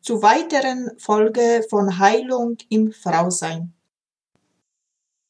zu 0.00 0.22
weiteren 0.22 0.90
Folge 0.98 1.64
von 1.68 1.98
Heilung 1.98 2.56
im 2.68 2.92
Frausein. 2.92 3.72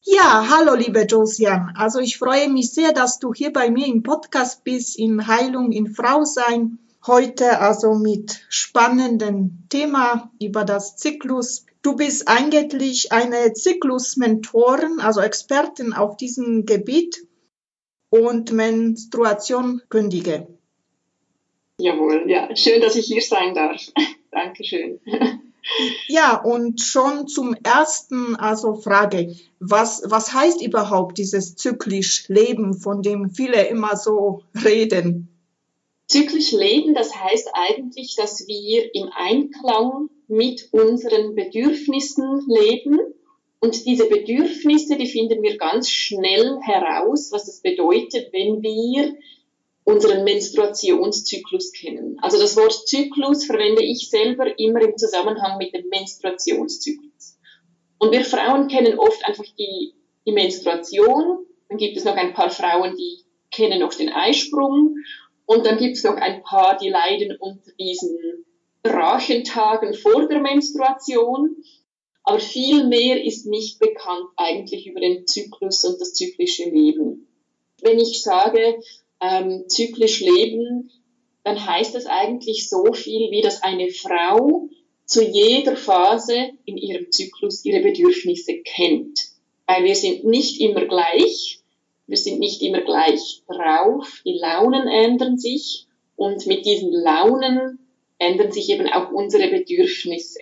Ja, 0.03 0.47
hallo 0.49 0.75
liebe 0.75 1.07
Josian. 1.07 1.75
Also 1.77 1.99
ich 1.99 2.19
freue 2.19 2.49
mich 2.49 2.73
sehr, 2.73 2.93
dass 2.93 3.19
du 3.19 3.35
hier 3.35 3.53
bei 3.53 3.71
mir 3.71 3.87
im 3.87 4.03
Podcast 4.03 4.65
bist, 4.65 4.99
in 4.99 5.27
Heilung 5.27 5.73
im 5.73 5.95
Frausein. 5.95 6.79
Heute 7.07 7.61
also 7.61 7.95
mit 7.95 8.45
spannendem 8.49 9.67
Thema 9.69 10.31
über 10.39 10.65
das 10.65 10.97
Zyklus 10.97 11.65
Du 11.83 11.97
bist 11.97 12.29
eigentlich 12.29 13.11
eine 13.11 13.55
Zyklusmentorin, 13.55 15.01
also 15.01 15.21
Expertin 15.21 15.95
auf 15.95 16.19
diesem 16.19 16.67
Gebiet 16.67 17.27
und 18.11 18.53
Menstruationkündige. 18.53 20.47
Jawohl, 21.79 22.25
ja, 22.29 22.55
schön, 22.55 22.83
dass 22.83 22.97
ich 22.97 23.07
hier 23.07 23.23
sein 23.23 23.55
darf. 23.55 23.81
Dankeschön. 24.31 25.01
Ja, 26.09 26.43
und 26.43 26.81
schon 26.81 27.29
zum 27.29 27.55
ersten, 27.63 28.35
also 28.37 28.75
Frage, 28.75 29.37
was, 29.59 30.03
was 30.07 30.33
heißt 30.33 30.63
überhaupt 30.63 31.19
dieses 31.19 31.55
zyklisch 31.57 32.29
Leben, 32.29 32.75
von 32.75 33.03
dem 33.03 33.31
viele 33.31 33.67
immer 33.69 33.97
so 33.97 34.43
reden? 34.65 35.29
Zyklisch 36.09 36.53
Leben, 36.53 36.95
das 36.95 37.15
heißt 37.15 37.51
eigentlich, 37.53 38.17
dass 38.17 38.47
wir 38.49 38.95
im 38.95 39.11
Einklang 39.15 40.09
mit 40.27 40.69
unseren 40.73 41.35
Bedürfnissen 41.35 42.43
leben. 42.49 42.99
Und 43.61 43.85
diese 43.85 44.07
Bedürfnisse, 44.07 44.97
die 44.97 45.07
finden 45.07 45.43
wir 45.43 45.59
ganz 45.59 45.91
schnell 45.91 46.59
heraus, 46.63 47.31
was 47.31 47.45
das 47.45 47.61
bedeutet, 47.61 48.33
wenn 48.33 48.63
wir 48.63 49.15
unseren 49.91 50.25
Menstruationszyklus 50.25 51.73
kennen. 51.73 52.17
Also 52.23 52.39
das 52.39 52.57
Wort 52.57 52.73
Zyklus 52.87 53.45
verwende 53.45 53.83
ich 53.83 54.09
selber 54.09 54.59
immer 54.59 54.81
im 54.83 54.97
Zusammenhang 54.97 55.59
mit 55.59 55.75
dem 55.75 55.89
Menstruationszyklus. 55.89 57.39
Und 57.99 58.13
wir 58.13 58.25
Frauen 58.25 58.69
kennen 58.69 58.99
oft 58.99 59.25
einfach 59.27 59.45
die, 59.59 59.95
die 60.27 60.33
Menstruation. 60.33 61.45
Dann 61.69 61.79
gibt 61.79 61.97
es 61.97 62.05
noch 62.05 62.17
ein 62.17 62.33
paar 62.33 62.51
Frauen, 62.51 62.97
die 62.97 63.25
kennen 63.51 63.81
noch 63.81 63.93
den 63.93 64.11
Eisprung. 64.11 64.97
Und 65.45 65.67
dann 65.67 65.79
gibt 65.79 65.97
es 65.97 66.05
noch 66.05 66.15
ein 66.15 66.43
paar, 66.43 66.79
die 66.79 66.89
leiden 66.89 67.37
unter 67.39 67.73
diesen 67.79 68.47
Rachentagen 68.85 69.95
vor 69.95 70.29
der 70.29 70.41
Menstruation. 70.41 71.57
Aber 72.23 72.39
viel 72.39 72.87
mehr 72.87 73.25
ist 73.25 73.47
nicht 73.47 73.81
bekannt 73.81 74.29
eigentlich 74.37 74.87
über 74.87 75.01
den 75.01 75.27
Zyklus 75.27 75.85
und 75.85 76.01
das 76.01 76.15
zyklische 76.15 76.71
Leben. 76.71 77.27
Wenn 77.83 77.99
ich 77.99 78.23
sage, 78.23 78.81
ähm, 79.21 79.65
zyklisch 79.69 80.21
leben, 80.21 80.91
dann 81.45 81.65
heißt 81.65 81.95
das 81.95 82.07
eigentlich 82.07 82.69
so 82.69 82.93
viel, 82.93 83.31
wie 83.31 83.43
dass 83.43 83.63
eine 83.63 83.91
Frau 83.91 84.69
zu 85.05 85.25
jeder 85.25 85.77
Phase 85.77 86.51
in 86.65 86.77
ihrem 86.77 87.11
Zyklus 87.11 87.65
ihre 87.65 87.81
Bedürfnisse 87.81 88.59
kennt. 88.65 89.19
Weil 89.67 89.85
wir 89.85 89.95
sind 89.95 90.25
nicht 90.25 90.61
immer 90.61 90.85
gleich, 90.87 91.61
wir 92.07 92.17
sind 92.17 92.39
nicht 92.39 92.63
immer 92.63 92.83
gleich 92.83 93.43
drauf, 93.47 94.23
die 94.25 94.39
Launen 94.39 94.87
ändern 94.89 95.39
sich 95.39 95.87
und 96.17 96.47
mit 96.47 96.67
diesen 96.67 96.93
Launen 96.93 97.79
ändern 98.19 98.53
sich 98.53 98.69
eben 98.71 98.87
auch 98.89 99.11
unsere 99.11 99.49
Bedürfnisse. 99.49 100.41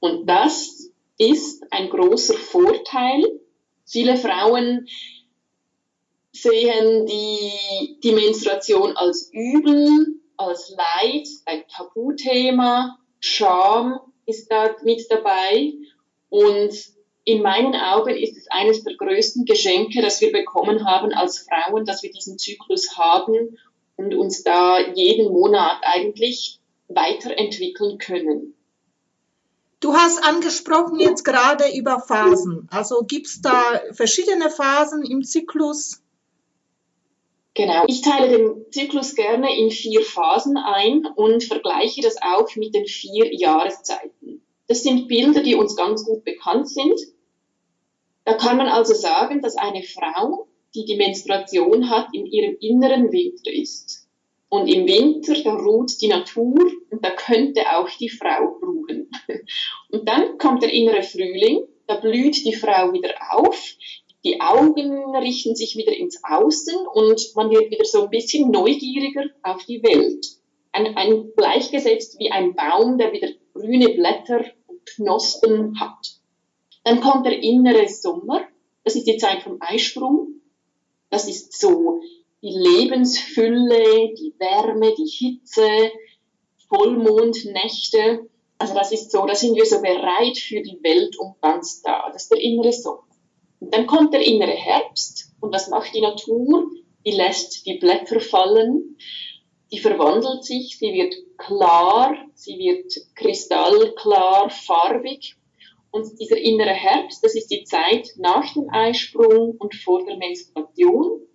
Und 0.00 0.26
das 0.26 0.90
ist 1.18 1.64
ein 1.70 1.90
großer 1.90 2.34
Vorteil. 2.34 3.24
Viele 3.84 4.16
Frauen 4.16 4.88
sehen 6.42 7.06
die, 7.06 7.98
die 8.02 8.12
Menstruation 8.12 8.96
als 8.96 9.30
Übel, 9.32 10.20
als 10.36 10.70
Leid, 10.70 11.26
ein 11.44 11.64
Tabuthema, 11.68 12.98
Scham 13.20 14.00
ist 14.26 14.50
da 14.50 14.74
mit 14.82 15.10
dabei. 15.10 15.72
Und 16.28 16.74
in 17.24 17.42
meinen 17.42 17.74
Augen 17.74 18.14
ist 18.14 18.36
es 18.36 18.46
eines 18.50 18.84
der 18.84 18.94
größten 18.96 19.44
Geschenke, 19.44 20.02
das 20.02 20.20
wir 20.20 20.32
bekommen 20.32 20.86
haben 20.86 21.12
als 21.12 21.46
Frauen, 21.48 21.84
dass 21.84 22.02
wir 22.02 22.12
diesen 22.12 22.38
Zyklus 22.38 22.96
haben 22.96 23.58
und 23.96 24.14
uns 24.14 24.42
da 24.42 24.78
jeden 24.94 25.32
Monat 25.32 25.78
eigentlich 25.82 26.60
weiterentwickeln 26.88 27.98
können. 27.98 28.54
Du 29.80 29.94
hast 29.94 30.22
angesprochen 30.24 31.00
jetzt 31.00 31.24
gerade 31.24 31.64
über 31.76 32.00
Phasen. 32.00 32.68
Also 32.70 33.04
gibt 33.06 33.26
es 33.26 33.42
da 33.42 33.80
verschiedene 33.92 34.50
Phasen 34.50 35.02
im 35.02 35.22
Zyklus? 35.22 36.02
Genau. 37.56 37.84
Ich 37.86 38.02
teile 38.02 38.28
den 38.28 38.70
Zyklus 38.70 39.14
gerne 39.14 39.58
in 39.58 39.70
vier 39.70 40.02
Phasen 40.02 40.58
ein 40.58 41.06
und 41.16 41.42
vergleiche 41.42 42.02
das 42.02 42.16
auch 42.20 42.54
mit 42.54 42.74
den 42.74 42.86
vier 42.86 43.34
Jahreszeiten. 43.34 44.42
Das 44.68 44.82
sind 44.82 45.08
Bilder, 45.08 45.42
die 45.42 45.54
uns 45.54 45.74
ganz 45.74 46.04
gut 46.04 46.22
bekannt 46.22 46.68
sind. 46.68 47.00
Da 48.24 48.34
kann 48.34 48.58
man 48.58 48.68
also 48.68 48.92
sagen, 48.92 49.40
dass 49.40 49.56
eine 49.56 49.82
Frau, 49.82 50.48
die 50.74 50.84
die 50.84 50.96
Menstruation 50.96 51.88
hat, 51.88 52.08
in 52.12 52.26
ihrem 52.26 52.58
inneren 52.60 53.10
Winter 53.10 53.50
ist. 53.50 54.06
Und 54.50 54.68
im 54.68 54.86
Winter, 54.86 55.34
da 55.42 55.54
ruht 55.54 55.92
die 56.02 56.08
Natur 56.08 56.60
und 56.90 57.04
da 57.04 57.10
könnte 57.10 57.62
auch 57.74 57.88
die 57.88 58.10
Frau 58.10 58.58
ruhen. 58.62 59.10
Und 59.90 60.08
dann 60.08 60.38
kommt 60.38 60.62
der 60.62 60.72
innere 60.72 61.02
Frühling, 61.02 61.64
da 61.86 61.96
blüht 61.96 62.44
die 62.44 62.54
Frau 62.54 62.92
wieder 62.92 63.14
auf, 63.30 63.74
die 64.26 64.40
Augen 64.40 65.14
richten 65.14 65.54
sich 65.54 65.76
wieder 65.76 65.96
ins 65.96 66.18
Außen 66.24 66.74
und 66.92 67.22
man 67.36 67.48
wird 67.48 67.70
wieder 67.70 67.84
so 67.84 68.02
ein 68.02 68.10
bisschen 68.10 68.50
neugieriger 68.50 69.24
auf 69.44 69.64
die 69.66 69.80
Welt. 69.84 70.26
Ein, 70.72 70.96
ein 70.96 71.32
gleichgesetzt 71.36 72.18
wie 72.18 72.32
ein 72.32 72.56
Baum, 72.56 72.98
der 72.98 73.12
wieder 73.12 73.28
grüne 73.54 73.90
Blätter 73.90 74.44
und 74.66 74.84
Knospen 74.84 75.78
hat. 75.78 76.18
Dann 76.82 77.00
kommt 77.00 77.24
der 77.24 77.40
innere 77.40 77.88
Sommer, 77.88 78.42
das 78.82 78.96
ist 78.96 79.06
die 79.06 79.16
Zeit 79.16 79.42
vom 79.42 79.58
Eisprung. 79.60 80.40
Das 81.08 81.28
ist 81.28 81.56
so 81.56 82.00
die 82.42 82.50
Lebensfülle, 82.50 84.12
die 84.14 84.34
Wärme, 84.38 84.92
die 84.98 85.08
Hitze, 85.08 85.92
Vollmondnächte. 86.68 88.28
Also 88.58 88.74
das 88.74 88.90
ist 88.90 89.12
so, 89.12 89.24
da 89.24 89.36
sind 89.36 89.54
wir 89.54 89.66
so 89.66 89.80
bereit 89.80 90.36
für 90.36 90.62
die 90.62 90.78
Welt 90.82 91.16
und 91.16 91.40
ganz 91.40 91.80
da. 91.82 92.10
Das 92.12 92.24
ist 92.24 92.32
der 92.32 92.40
innere 92.40 92.72
Sommer. 92.72 93.05
Und 93.60 93.74
dann 93.74 93.86
kommt 93.86 94.12
der 94.12 94.24
innere 94.24 94.52
Herbst 94.52 95.32
und 95.40 95.52
was 95.52 95.68
macht 95.68 95.94
die 95.94 96.00
Natur? 96.00 96.70
Die 97.04 97.12
lässt 97.12 97.66
die 97.66 97.78
Blätter 97.78 98.20
fallen, 98.20 98.96
die 99.72 99.78
verwandelt 99.78 100.44
sich, 100.44 100.78
sie 100.78 100.92
wird 100.92 101.14
klar, 101.38 102.16
sie 102.34 102.58
wird 102.58 102.92
kristallklar, 103.14 104.50
farbig. 104.50 105.36
Und 105.90 106.18
dieser 106.20 106.36
innere 106.38 106.74
Herbst, 106.74 107.24
das 107.24 107.34
ist 107.34 107.50
die 107.50 107.64
Zeit 107.64 108.08
nach 108.16 108.52
dem 108.54 108.68
Eisprung 108.70 109.56
und 109.58 109.74
vor 109.74 110.04
der 110.04 110.16
Menstruation. 110.16 111.26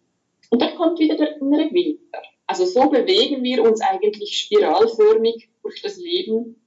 Und 0.50 0.62
dann 0.62 0.76
kommt 0.76 1.00
wieder 1.00 1.16
der 1.16 1.38
innere 1.38 1.72
Winter. 1.72 2.22
Also 2.46 2.66
so 2.66 2.90
bewegen 2.90 3.44
wir 3.44 3.64
uns 3.64 3.82
eigentlich 3.82 4.38
spiralförmig 4.38 5.50
durch 5.64 5.82
das 5.82 5.98
Leben, 5.98 6.62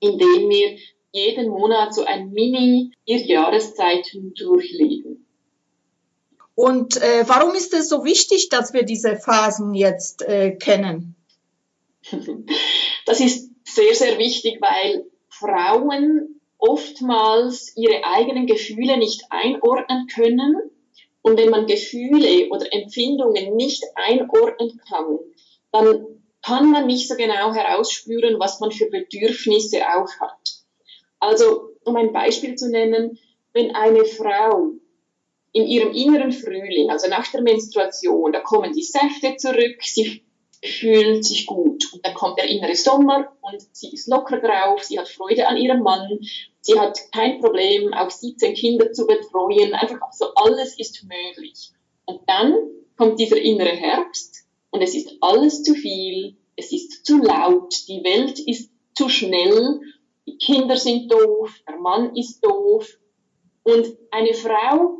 indem 0.00 0.48
wir 0.48 0.78
jeden 1.12 1.48
Monat 1.48 1.94
so 1.94 2.04
ein 2.04 2.30
Mini 2.30 2.92
vier 3.06 3.24
Jahreszeiten 3.24 4.34
durchleben. 4.34 5.26
Und 6.54 6.96
äh, 6.96 7.24
warum 7.26 7.54
ist 7.54 7.72
es 7.72 7.88
so 7.88 8.04
wichtig, 8.04 8.48
dass 8.50 8.72
wir 8.74 8.82
diese 8.82 9.16
Phasen 9.16 9.74
jetzt 9.74 10.22
äh, 10.22 10.52
kennen? 10.52 11.16
Das 13.06 13.18
ist 13.18 13.50
sehr, 13.64 13.94
sehr 13.94 14.18
wichtig, 14.18 14.60
weil 14.60 15.06
Frauen 15.28 16.40
oftmals 16.58 17.76
ihre 17.76 18.04
eigenen 18.04 18.46
Gefühle 18.46 18.98
nicht 18.98 19.24
einordnen 19.30 20.06
können. 20.06 20.56
Und 21.22 21.38
wenn 21.38 21.50
man 21.50 21.66
Gefühle 21.66 22.48
oder 22.50 22.72
Empfindungen 22.72 23.56
nicht 23.56 23.82
einordnen 23.94 24.80
kann, 24.88 25.18
dann 25.72 26.06
kann 26.42 26.70
man 26.70 26.86
nicht 26.86 27.08
so 27.08 27.16
genau 27.16 27.52
herausspüren, 27.52 28.38
was 28.38 28.60
man 28.60 28.70
für 28.70 28.86
Bedürfnisse 28.86 29.80
auch 29.86 30.08
hat. 30.20 30.59
Also, 31.20 31.70
um 31.84 31.96
ein 31.96 32.12
Beispiel 32.12 32.56
zu 32.56 32.70
nennen, 32.70 33.18
wenn 33.52 33.74
eine 33.74 34.04
Frau 34.04 34.72
in 35.52 35.66
ihrem 35.66 35.92
inneren 35.92 36.32
Frühling, 36.32 36.90
also 36.90 37.08
nach 37.08 37.30
der 37.30 37.42
Menstruation, 37.42 38.32
da 38.32 38.40
kommen 38.40 38.72
die 38.72 38.82
Säfte 38.82 39.36
zurück, 39.36 39.82
sie 39.82 40.22
fühlt 40.64 41.24
sich 41.24 41.46
gut. 41.46 41.92
Und 41.92 42.04
dann 42.04 42.14
kommt 42.14 42.38
der 42.38 42.48
innere 42.48 42.76
Sommer 42.76 43.36
und 43.40 43.60
sie 43.72 43.92
ist 43.92 44.08
locker 44.08 44.38
drauf, 44.38 44.82
sie 44.82 44.98
hat 44.98 45.08
Freude 45.08 45.48
an 45.48 45.56
ihrem 45.56 45.82
Mann, 45.82 46.20
sie 46.60 46.78
hat 46.78 46.98
kein 47.12 47.40
Problem, 47.40 47.92
auch 47.94 48.10
17 48.10 48.54
Kinder 48.54 48.92
zu 48.92 49.06
betreuen, 49.06 49.74
einfach 49.74 50.12
so 50.12 50.26
alles 50.34 50.78
ist 50.78 51.04
möglich. 51.04 51.70
Und 52.04 52.20
dann 52.26 52.54
kommt 52.96 53.18
dieser 53.18 53.40
innere 53.40 53.70
Herbst 53.70 54.44
und 54.70 54.82
es 54.82 54.94
ist 54.94 55.16
alles 55.20 55.62
zu 55.62 55.74
viel, 55.74 56.36
es 56.56 56.72
ist 56.72 57.06
zu 57.06 57.18
laut, 57.18 57.74
die 57.88 58.04
Welt 58.04 58.38
ist 58.38 58.70
zu 58.94 59.08
schnell, 59.08 59.80
die 60.26 60.38
Kinder 60.38 60.76
sind 60.76 61.10
doof, 61.10 61.54
der 61.68 61.76
Mann 61.76 62.14
ist 62.16 62.40
doof. 62.44 62.88
Und 63.62 63.86
eine 64.10 64.34
Frau, 64.34 64.98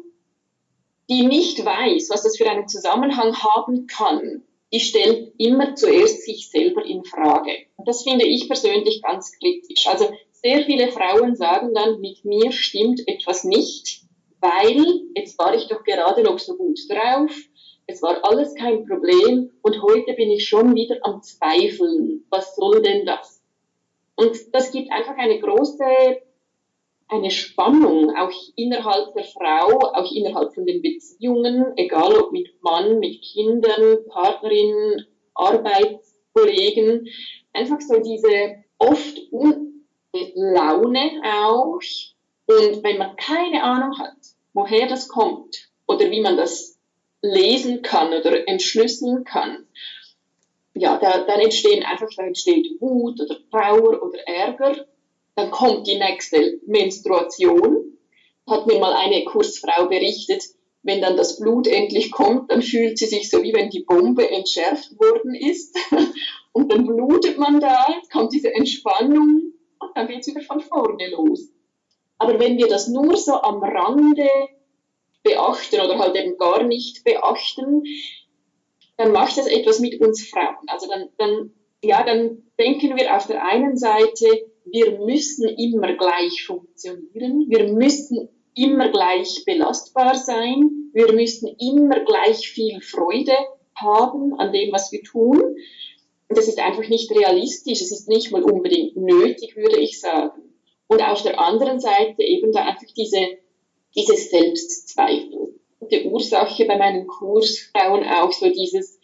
die 1.08 1.25
nicht 1.25 1.64
weiß, 1.64 2.11
was 2.11 2.22
das 2.22 2.37
für 2.37 2.49
einen 2.49 2.69
Zusammenhang 2.69 3.34
haben 3.37 3.87
kann, 3.87 4.44
die 4.72 4.81
stellt 4.81 5.32
immer 5.38 5.75
zuerst 5.75 6.22
sich 6.22 6.50
selber 6.50 6.84
in 6.84 7.05
Frage. 7.05 7.50
Und 7.76 7.88
das 7.88 8.02
finde 8.02 8.26
ich 8.26 8.46
persönlich 8.46 9.02
ganz 9.02 9.32
kritisch. 9.32 9.87
Also 9.87 10.11
sehr 10.32 10.64
viele 10.64 10.93
Frauen 10.93 11.34
sagen 11.34 11.75
dann, 11.75 12.00
mit 12.00 12.25
mir 12.25 12.52
stimmt 12.52 13.02
etwas 13.06 13.44
nicht, 13.44 14.02
weil 14.40 14.84
jetzt 15.14 15.38
war 15.38 15.55
ich 15.55 15.67
doch 15.67 15.82
gerade 15.84 16.22
noch 16.22 16.38
so 16.38 16.56
gut 16.56 16.78
drauf, 16.88 17.32
es 17.87 18.02
war 18.02 18.25
alles 18.25 18.55
kein 18.55 18.87
Problem 18.87 19.50
und 19.62 19.82
heute 19.82 20.12
bin 20.12 20.31
ich 20.31 20.49
schon 20.49 20.76
wieder 20.76 20.99
am 21.02 21.22
Zweifeln. 21.22 22.25
Was 22.31 22.55
soll 22.55 22.82
denn 22.82 23.05
das? 23.05 23.40
Und 24.20 24.37
das 24.52 24.70
gibt 24.70 24.93
einfach 24.93 25.17
eine 25.17 25.40
große 25.40 26.20
eine 27.11 27.31
Spannung, 27.31 28.14
auch 28.17 28.31
innerhalb 28.55 29.14
der 29.14 29.25
Frau, 29.25 29.78
auch 29.94 30.12
innerhalb 30.12 30.55
von 30.55 30.64
den 30.64 30.81
Beziehungen, 30.81 31.72
egal 31.76 32.14
ob 32.17 32.31
mit 32.31 32.62
Mann, 32.62 33.00
mit 33.00 33.20
Kindern, 33.22 34.05
Partnerinnen, 34.08 35.06
Arbeitskollegen, 35.34 37.08
einfach 37.52 37.81
so 37.81 37.99
diese 38.00 38.62
oft 38.78 39.19
Laune 40.34 41.20
auch. 41.25 41.81
Und 42.46 42.82
wenn 42.84 42.99
man 42.99 43.17
keine 43.17 43.62
Ahnung 43.64 43.99
hat, 43.99 44.17
woher 44.52 44.87
das 44.87 45.08
kommt 45.08 45.69
oder 45.88 46.11
wie 46.11 46.20
man 46.20 46.37
das 46.37 46.78
lesen 47.22 47.82
kann 47.82 48.12
oder 48.12 48.46
entschlüsseln 48.49 49.25
kann, 49.25 49.67
ja, 50.75 50.99
da, 50.99 51.25
dann 51.25 51.40
entstehen 51.40 51.82
einfach, 51.84 52.08
da 52.17 52.25
entsteht 52.25 52.81
Wut 52.81 53.20
oder 53.20 53.37
Trauer 53.50 54.02
oder 54.02 54.19
Ärger 54.26 54.87
dann 55.40 55.50
kommt 55.50 55.87
die 55.87 55.99
nächste 55.99 56.61
Menstruation. 56.67 57.96
Hat 58.46 58.67
mir 58.67 58.78
mal 58.78 58.93
eine 58.93 59.25
Kursfrau 59.25 59.87
berichtet, 59.87 60.44
wenn 60.82 61.00
dann 61.00 61.17
das 61.17 61.38
Blut 61.38 61.67
endlich 61.67 62.11
kommt, 62.11 62.50
dann 62.50 62.62
fühlt 62.62 62.99
sie 62.99 63.06
sich 63.06 63.31
so, 63.31 63.43
wie 63.43 63.55
wenn 63.55 63.70
die 63.70 63.84
Bombe 63.84 64.28
entschärft 64.31 64.99
worden 64.99 65.34
ist. 65.34 65.76
Und 66.52 66.72
dann 66.72 66.87
blutet 66.87 67.38
man 67.38 67.61
da, 67.61 67.87
kommt 68.12 68.32
diese 68.32 68.52
Entspannung 68.52 69.52
und 69.78 69.90
dann 69.94 70.08
geht 70.08 70.22
es 70.22 70.26
wieder 70.26 70.40
von 70.40 70.58
vorne 70.58 71.08
los. 71.11 71.49
Aber 72.19 72.40
wenn 72.40 72.58
wir 72.58 72.67
das 72.67 72.88
nur 72.88 73.17
so 73.17 73.34
am 73.34 73.62
Rande 73.62 74.28
beachten 75.22 75.81
oder 75.81 75.96
halt 76.00 76.17
eben 76.17 76.37
gar 76.38 76.64
nicht 76.64 77.05
beachten, 77.05 77.84
dann 79.00 79.12
macht 79.12 79.38
das 79.38 79.47
etwas 79.47 79.81
mit 79.81 79.99
uns 79.99 80.29
Frauen. 80.29 80.56
Also 80.67 80.87
dann, 80.87 81.08
dann, 81.17 81.52
ja, 81.82 82.05
dann 82.05 82.43
denken 82.58 82.97
wir 82.97 83.17
auf 83.17 83.26
der 83.26 83.43
einen 83.43 83.79
Seite, 83.79 84.26
wir 84.67 84.99
müssen 84.99 85.49
immer 85.49 85.94
gleich 85.94 86.44
funktionieren, 86.44 87.47
wir 87.49 87.73
müssen 87.73 88.29
immer 88.55 88.91
gleich 88.91 89.43
belastbar 89.47 90.17
sein, 90.17 90.91
wir 90.93 91.14
müssen 91.14 91.49
immer 91.58 92.00
gleich 92.00 92.47
viel 92.47 92.82
Freude 92.82 93.32
haben 93.75 94.38
an 94.38 94.52
dem, 94.52 94.70
was 94.70 94.93
wir 94.93 95.03
tun. 95.03 95.41
Das 96.29 96.46
ist 96.46 96.58
einfach 96.58 96.87
nicht 96.87 97.11
realistisch, 97.11 97.81
es 97.81 97.93
ist 97.93 98.06
nicht 98.06 98.31
mal 98.31 98.43
unbedingt 98.43 98.96
nötig, 98.96 99.56
würde 99.56 99.81
ich 99.81 99.99
sagen. 99.99 100.43
Und 100.88 101.00
auf 101.00 101.23
der 101.23 101.41
anderen 101.41 101.81
Seite 101.81 102.23
eben 102.23 102.53
da 102.53 102.67
einfach 102.67 102.93
diese, 102.94 103.38
diese 103.94 104.14
Selbstzweifel. 104.14 105.58
Die 105.81 106.05
Ursache 106.05 106.65
bei 106.67 106.77
meinen 106.77 107.06
Kursfrauen 107.06 108.05
auch 108.05 108.32
so 108.32 108.49
dieses, 108.50 109.00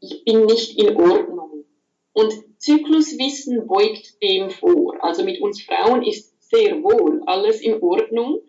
ich 0.00 0.24
bin 0.24 0.46
nicht 0.46 0.78
in 0.78 0.96
Ordnung. 0.96 1.64
Und 2.12 2.32
Zykluswissen 2.58 3.66
beugt 3.66 4.22
dem 4.22 4.50
vor. 4.50 4.96
Also 5.04 5.24
mit 5.24 5.40
uns 5.40 5.62
Frauen 5.62 6.02
ist 6.02 6.34
sehr 6.48 6.82
wohl 6.82 7.22
alles 7.26 7.60
in 7.60 7.82
Ordnung. 7.82 8.40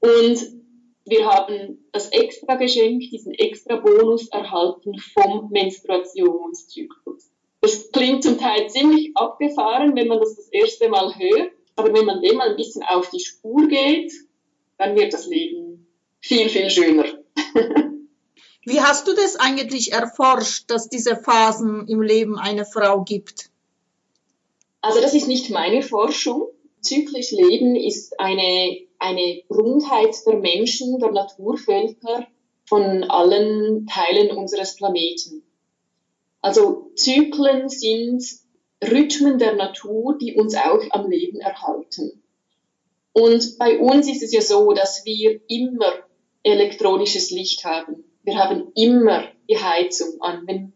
Und 0.00 0.62
wir 1.04 1.26
haben 1.26 1.84
das 1.92 2.10
extra 2.10 2.54
Geschenk, 2.54 3.00
diesen 3.10 3.34
extra 3.34 3.76
Bonus 3.76 4.28
erhalten 4.28 4.98
vom 4.98 5.50
Menstruationszyklus. 5.50 7.30
Das 7.60 7.90
klingt 7.90 8.22
zum 8.22 8.38
Teil 8.38 8.68
ziemlich 8.68 9.10
abgefahren, 9.14 9.94
wenn 9.96 10.08
man 10.08 10.20
das 10.20 10.36
das 10.36 10.48
erste 10.48 10.88
Mal 10.88 11.14
hört. 11.16 11.52
Aber 11.76 11.92
wenn 11.94 12.04
man 12.06 12.20
dem 12.22 12.36
mal 12.36 12.50
ein 12.50 12.56
bisschen 12.56 12.82
auf 12.82 13.10
die 13.10 13.20
Spur 13.20 13.66
geht, 13.68 14.12
dann 14.78 14.96
wird 14.96 15.12
das 15.12 15.26
Leben 15.26 15.71
viel, 16.22 16.48
viel 16.48 16.70
schöner. 16.70 17.04
Wie 18.64 18.80
hast 18.80 19.08
du 19.08 19.14
das 19.14 19.36
eigentlich 19.36 19.92
erforscht, 19.92 20.70
dass 20.70 20.88
diese 20.88 21.16
Phasen 21.16 21.88
im 21.88 22.00
Leben 22.00 22.38
einer 22.38 22.64
Frau 22.64 23.02
gibt? 23.02 23.50
Also 24.80 25.00
das 25.00 25.14
ist 25.14 25.26
nicht 25.26 25.50
meine 25.50 25.82
Forschung. 25.82 26.48
Zyklisch 26.80 27.32
Leben 27.32 27.76
ist 27.76 28.18
eine, 28.18 28.78
eine 28.98 29.42
Rundheit 29.50 30.14
der 30.26 30.36
Menschen, 30.36 30.98
der 31.00 31.10
Naturvölker 31.10 32.26
von 32.64 33.04
allen 33.04 33.86
Teilen 33.86 34.36
unseres 34.36 34.76
Planeten. 34.76 35.42
Also 36.40 36.90
Zyklen 36.94 37.68
sind 37.68 38.24
Rhythmen 38.82 39.38
der 39.38 39.54
Natur, 39.54 40.18
die 40.18 40.34
uns 40.34 40.54
auch 40.56 40.82
am 40.90 41.10
Leben 41.10 41.40
erhalten. 41.40 42.22
Und 43.12 43.58
bei 43.58 43.78
uns 43.78 44.08
ist 44.08 44.22
es 44.22 44.32
ja 44.32 44.40
so, 44.40 44.72
dass 44.72 45.04
wir 45.04 45.40
immer 45.48 45.92
elektronisches 46.42 47.30
Licht 47.30 47.64
haben 47.64 48.04
wir 48.22 48.36
haben 48.36 48.72
immer 48.74 49.24
die 49.48 49.58
Heizung 49.58 50.20
an. 50.20 50.46
Wenn, 50.46 50.72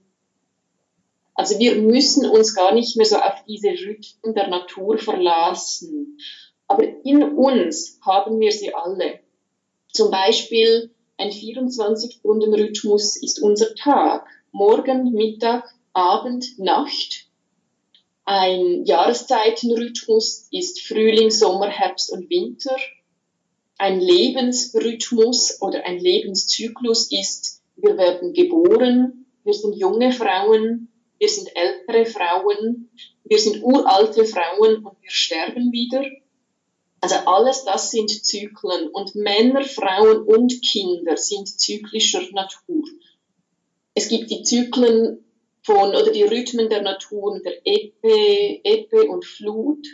also 1.35 1.59
wir 1.59 1.77
müssen 1.77 2.29
uns 2.29 2.55
gar 2.55 2.75
nicht 2.75 2.97
mehr 2.97 3.07
so 3.07 3.17
auf 3.17 3.45
diese 3.47 3.69
Rhythmen 3.69 4.35
der 4.35 4.49
Natur 4.49 4.99
verlassen. 4.99 6.19
Aber 6.67 6.85
in 7.05 7.23
uns 7.23 8.01
haben 8.05 8.41
wir 8.41 8.51
sie 8.51 8.75
alle. 8.75 9.21
Zum 9.93 10.11
Beispiel 10.11 10.91
ein 11.17 11.31
24-Stunden-Rhythmus 11.31 13.23
ist 13.23 13.41
unser 13.41 13.75
Tag. 13.75 14.27
Morgen, 14.51 15.13
Mittag, 15.13 15.73
Abend, 15.93 16.59
Nacht. 16.59 17.29
Ein 18.25 18.85
Jahreszeitenrhythmus 18.85 20.49
ist 20.51 20.83
Frühling, 20.83 21.31
Sommer, 21.31 21.69
Herbst 21.69 22.11
und 22.13 22.29
Winter 22.29 22.77
ein 23.79 24.01
Lebensrhythmus 24.01 25.61
oder 25.61 25.85
ein 25.85 25.99
Lebenszyklus 25.99 27.11
ist, 27.11 27.63
wir 27.77 27.97
werden 27.99 28.33
geboren, 28.33 29.27
wir 29.45 29.55
sind 29.55 29.77
junge 29.77 30.13
Frauen, 30.13 30.89
wir 31.19 31.29
sind 31.29 31.51
ältere 31.55 32.07
Frauen, 32.07 32.91
wir 33.25 33.39
sind 33.39 33.63
uralte 33.63 34.25
Frauen 34.25 34.85
und 34.85 35.03
wir 35.03 35.11
sterben 35.11 35.73
wieder. 35.73 36.05
Also 37.01 37.17
alles 37.27 37.65
das 37.65 37.91
sind 37.91 38.11
Zyklen 38.11 38.89
und 38.89 39.15
Männer, 39.15 39.63
Frauen 39.63 40.23
und 40.23 40.63
Kinder 40.63 41.17
sind 41.17 41.47
zyklischer 41.49 42.23
Natur. 42.33 42.85
Es 43.95 44.09
gibt 44.09 44.31
die 44.31 44.43
Zyklen 44.43 45.25
von 45.63 45.91
oder 45.91 46.11
die 46.11 46.23
Rhythmen 46.23 46.69
der 46.69 46.83
Natur 46.83 47.41
der 47.41 47.61
Epe, 47.65 48.61
Epe 48.65 49.05
und 49.09 49.25
Flut, 49.25 49.87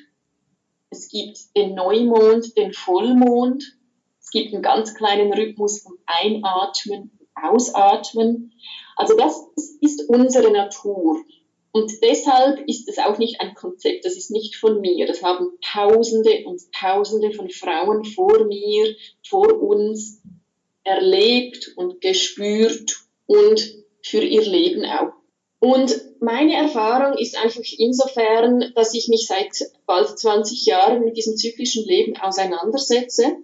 es 0.92 1.08
gibt 1.08 1.38
den 1.56 1.74
Neumond, 1.74 2.56
den 2.56 2.72
Vollmond. 2.74 3.78
Es 4.20 4.30
gibt 4.30 4.52
einen 4.52 4.62
ganz 4.62 4.94
kleinen 4.94 5.32
Rhythmus 5.32 5.82
vom 5.82 5.98
Einatmen, 6.04 7.18
Ausatmen. 7.34 8.52
Also 8.96 9.16
das 9.16 9.42
ist 9.80 10.08
unsere 10.08 10.52
Natur. 10.52 11.24
Und 11.72 11.90
deshalb 12.02 12.68
ist 12.68 12.88
es 12.90 12.98
auch 12.98 13.16
nicht 13.16 13.40
ein 13.40 13.54
Konzept, 13.54 14.04
das 14.04 14.18
ist 14.18 14.30
nicht 14.30 14.56
von 14.56 14.82
mir. 14.82 15.06
Das 15.06 15.22
haben 15.22 15.48
Tausende 15.62 16.44
und 16.44 16.60
Tausende 16.72 17.32
von 17.32 17.48
Frauen 17.48 18.04
vor 18.04 18.44
mir, 18.44 18.94
vor 19.26 19.62
uns 19.62 20.20
erlebt 20.84 21.72
und 21.76 22.02
gespürt 22.02 22.98
und 23.24 23.82
für 24.02 24.22
ihr 24.22 24.42
Leben 24.42 24.84
auch. 24.84 25.21
Und 25.64 25.94
meine 26.18 26.56
Erfahrung 26.56 27.16
ist 27.16 27.38
einfach 27.40 27.62
insofern, 27.78 28.72
dass 28.74 28.94
ich 28.94 29.06
mich 29.06 29.28
seit 29.28 29.70
bald 29.86 30.18
20 30.18 30.66
Jahren 30.66 31.04
mit 31.04 31.16
diesem 31.16 31.36
zyklischen 31.36 31.84
Leben 31.84 32.16
auseinandersetze. 32.16 33.36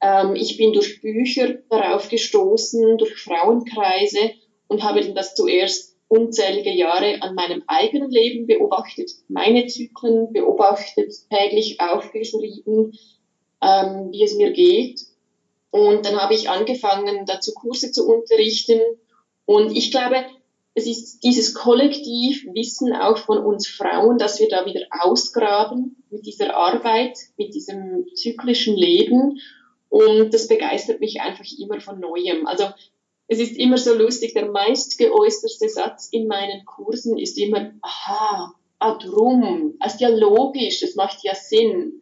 Ähm, 0.00 0.36
ich 0.36 0.56
bin 0.56 0.72
durch 0.72 1.02
Bücher 1.02 1.58
darauf 1.68 2.08
gestoßen, 2.08 2.96
durch 2.96 3.14
Frauenkreise 3.14 4.30
und 4.68 4.82
habe 4.82 5.12
das 5.12 5.34
zuerst 5.34 5.98
unzählige 6.08 6.70
Jahre 6.70 7.20
an 7.20 7.34
meinem 7.34 7.62
eigenen 7.66 8.10
Leben 8.10 8.46
beobachtet, 8.46 9.10
meine 9.28 9.66
Zyklen 9.66 10.32
beobachtet, 10.32 11.12
täglich 11.28 11.78
aufgeschrieben, 11.78 12.98
ähm, 13.62 14.08
wie 14.12 14.24
es 14.24 14.34
mir 14.34 14.52
geht. 14.52 15.02
Und 15.70 16.06
dann 16.06 16.22
habe 16.22 16.32
ich 16.32 16.48
angefangen, 16.48 17.26
dazu 17.26 17.52
Kurse 17.52 17.92
zu 17.92 18.08
unterrichten. 18.08 18.80
Und 19.44 19.76
ich 19.76 19.90
glaube, 19.90 20.24
es 20.80 20.86
ist 20.86 21.20
dieses 21.24 21.54
Kollektivwissen 21.54 22.94
auch 22.94 23.18
von 23.18 23.38
uns 23.38 23.68
Frauen, 23.68 24.16
dass 24.16 24.40
wir 24.40 24.48
da 24.48 24.64
wieder 24.64 24.86
ausgraben 24.90 26.02
mit 26.10 26.24
dieser 26.26 26.56
Arbeit, 26.56 27.18
mit 27.36 27.54
diesem 27.54 28.06
zyklischen 28.14 28.76
Leben. 28.76 29.40
Und 29.90 30.32
das 30.32 30.48
begeistert 30.48 31.00
mich 31.00 31.20
einfach 31.20 31.44
immer 31.58 31.80
von 31.80 32.00
Neuem. 32.00 32.46
Also 32.46 32.64
es 33.26 33.40
ist 33.40 33.56
immer 33.58 33.76
so 33.76 33.94
lustig, 33.94 34.32
der 34.32 34.50
meistgeäußerste 34.50 35.68
Satz 35.68 36.08
in 36.10 36.26
meinen 36.26 36.64
Kursen 36.64 37.18
ist 37.18 37.38
immer, 37.38 37.72
aha, 37.82 38.54
ah, 38.78 38.98
drum, 38.98 39.76
es 39.84 39.94
ist 39.94 40.00
ja 40.00 40.08
logisch, 40.08 40.82
es 40.82 40.96
macht 40.96 41.22
ja 41.22 41.34
Sinn. 41.34 42.00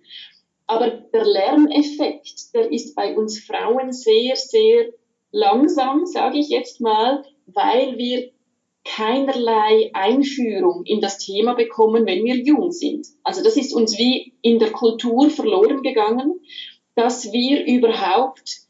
Aber 0.66 0.88
der 0.88 1.24
Lerneffekt, 1.24 2.54
der 2.54 2.70
ist 2.70 2.94
bei 2.94 3.16
uns 3.16 3.40
Frauen 3.40 3.90
sehr, 3.90 4.36
sehr 4.36 4.90
langsam, 5.32 6.06
sage 6.06 6.38
ich 6.38 6.48
jetzt 6.48 6.80
mal, 6.80 7.24
weil 7.46 7.98
wir 7.98 8.30
keinerlei 8.88 9.90
Einführung 9.92 10.84
in 10.84 11.00
das 11.00 11.18
Thema 11.18 11.54
bekommen, 11.54 12.06
wenn 12.06 12.24
wir 12.24 12.36
jung 12.36 12.72
sind. 12.72 13.06
Also 13.22 13.42
das 13.42 13.56
ist 13.56 13.74
uns 13.74 13.98
wie 13.98 14.32
in 14.40 14.58
der 14.58 14.72
Kultur 14.72 15.28
verloren 15.30 15.82
gegangen, 15.82 16.40
dass 16.94 17.30
wir 17.32 17.66
überhaupt 17.66 18.62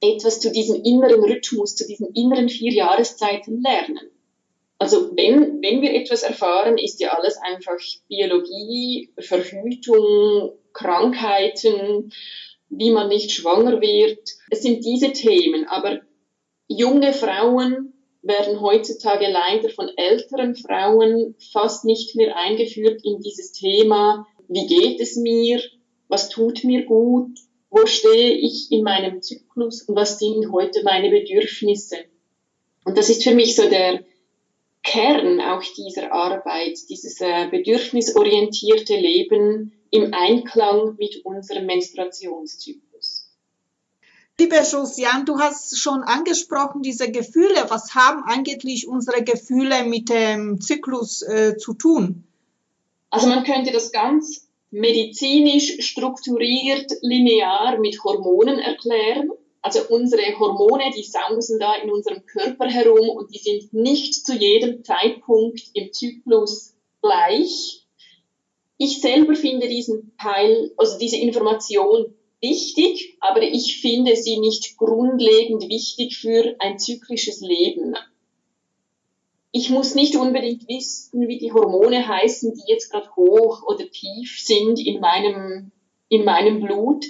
etwas 0.00 0.40
zu 0.40 0.52
diesem 0.52 0.82
inneren 0.84 1.22
Rhythmus, 1.24 1.74
zu 1.74 1.86
diesen 1.86 2.14
inneren 2.14 2.48
vier 2.48 2.72
Jahreszeiten 2.72 3.60
lernen. 3.60 4.10
Also 4.78 5.16
wenn, 5.16 5.62
wenn 5.62 5.82
wir 5.82 5.94
etwas 5.94 6.22
erfahren, 6.22 6.78
ist 6.78 7.00
ja 7.00 7.14
alles 7.16 7.36
einfach 7.38 7.78
Biologie, 8.08 9.10
Verhütung, 9.18 10.52
Krankheiten, 10.72 12.12
wie 12.68 12.90
man 12.90 13.08
nicht 13.08 13.32
schwanger 13.32 13.80
wird. 13.80 14.28
Es 14.50 14.62
sind 14.62 14.84
diese 14.84 15.12
Themen, 15.12 15.66
aber 15.66 16.00
junge 16.68 17.12
Frauen 17.12 17.93
werden 18.24 18.60
heutzutage 18.60 19.26
leider 19.30 19.68
von 19.68 19.88
älteren 19.96 20.56
Frauen 20.56 21.34
fast 21.52 21.84
nicht 21.84 22.16
mehr 22.16 22.36
eingeführt 22.36 23.04
in 23.04 23.20
dieses 23.20 23.52
Thema, 23.52 24.26
wie 24.48 24.66
geht 24.66 25.00
es 25.00 25.16
mir, 25.16 25.60
was 26.08 26.28
tut 26.28 26.64
mir 26.64 26.84
gut, 26.84 27.38
wo 27.70 27.86
stehe 27.86 28.32
ich 28.32 28.70
in 28.70 28.82
meinem 28.82 29.20
Zyklus 29.20 29.82
und 29.82 29.96
was 29.96 30.18
sind 30.18 30.52
heute 30.52 30.82
meine 30.84 31.10
Bedürfnisse. 31.10 31.96
Und 32.84 32.96
das 32.96 33.10
ist 33.10 33.24
für 33.24 33.34
mich 33.34 33.56
so 33.56 33.68
der 33.68 34.04
Kern 34.82 35.40
auch 35.40 35.62
dieser 35.76 36.12
Arbeit, 36.12 36.78
dieses 36.88 37.20
äh, 37.20 37.48
bedürfnisorientierte 37.50 38.94
Leben 38.94 39.72
im 39.90 40.12
Einklang 40.12 40.96
mit 40.98 41.24
unserem 41.24 41.66
Menstruationszyklus. 41.66 42.83
Liebe 44.40 44.56
Josiane, 44.56 45.24
du 45.24 45.38
hast 45.38 45.78
schon 45.78 46.02
angesprochen, 46.02 46.82
diese 46.82 47.08
Gefühle. 47.08 47.66
Was 47.68 47.94
haben 47.94 48.24
eigentlich 48.24 48.88
unsere 48.88 49.22
Gefühle 49.22 49.84
mit 49.84 50.08
dem 50.08 50.60
Zyklus 50.60 51.22
äh, 51.22 51.56
zu 51.56 51.74
tun? 51.74 52.24
Also 53.10 53.28
man 53.28 53.44
könnte 53.44 53.70
das 53.70 53.92
ganz 53.92 54.48
medizinisch 54.72 55.86
strukturiert, 55.86 56.90
linear 57.00 57.78
mit 57.78 58.02
Hormonen 58.02 58.58
erklären. 58.58 59.30
Also 59.62 59.82
unsere 59.88 60.36
Hormone, 60.36 60.90
die 60.96 61.04
sausen 61.04 61.60
da 61.60 61.76
in 61.76 61.92
unserem 61.92 62.26
Körper 62.26 62.66
herum 62.66 63.08
und 63.10 63.32
die 63.32 63.38
sind 63.38 63.72
nicht 63.72 64.26
zu 64.26 64.34
jedem 64.34 64.82
Zeitpunkt 64.82 65.62
im 65.74 65.92
Zyklus 65.92 66.74
gleich. 67.00 67.86
Ich 68.78 69.00
selber 69.00 69.36
finde 69.36 69.68
diesen 69.68 70.16
Teil, 70.18 70.72
also 70.76 70.98
diese 70.98 71.18
Information 71.18 72.12
wichtig, 72.44 73.16
aber 73.20 73.42
ich 73.42 73.80
finde 73.80 74.16
sie 74.16 74.38
nicht 74.38 74.76
grundlegend 74.76 75.68
wichtig 75.68 76.18
für 76.18 76.54
ein 76.58 76.78
zyklisches 76.78 77.40
Leben. 77.40 77.94
Ich 79.50 79.70
muss 79.70 79.94
nicht 79.94 80.16
unbedingt 80.16 80.68
wissen, 80.68 81.26
wie 81.26 81.38
die 81.38 81.52
Hormone 81.52 82.06
heißen, 82.06 82.54
die 82.54 82.70
jetzt 82.70 82.90
gerade 82.90 83.08
hoch 83.16 83.62
oder 83.66 83.88
tief 83.88 84.38
sind 84.40 84.78
in 84.78 85.00
meinem, 85.00 85.70
in 86.08 86.24
meinem 86.24 86.60
Blut. 86.60 87.04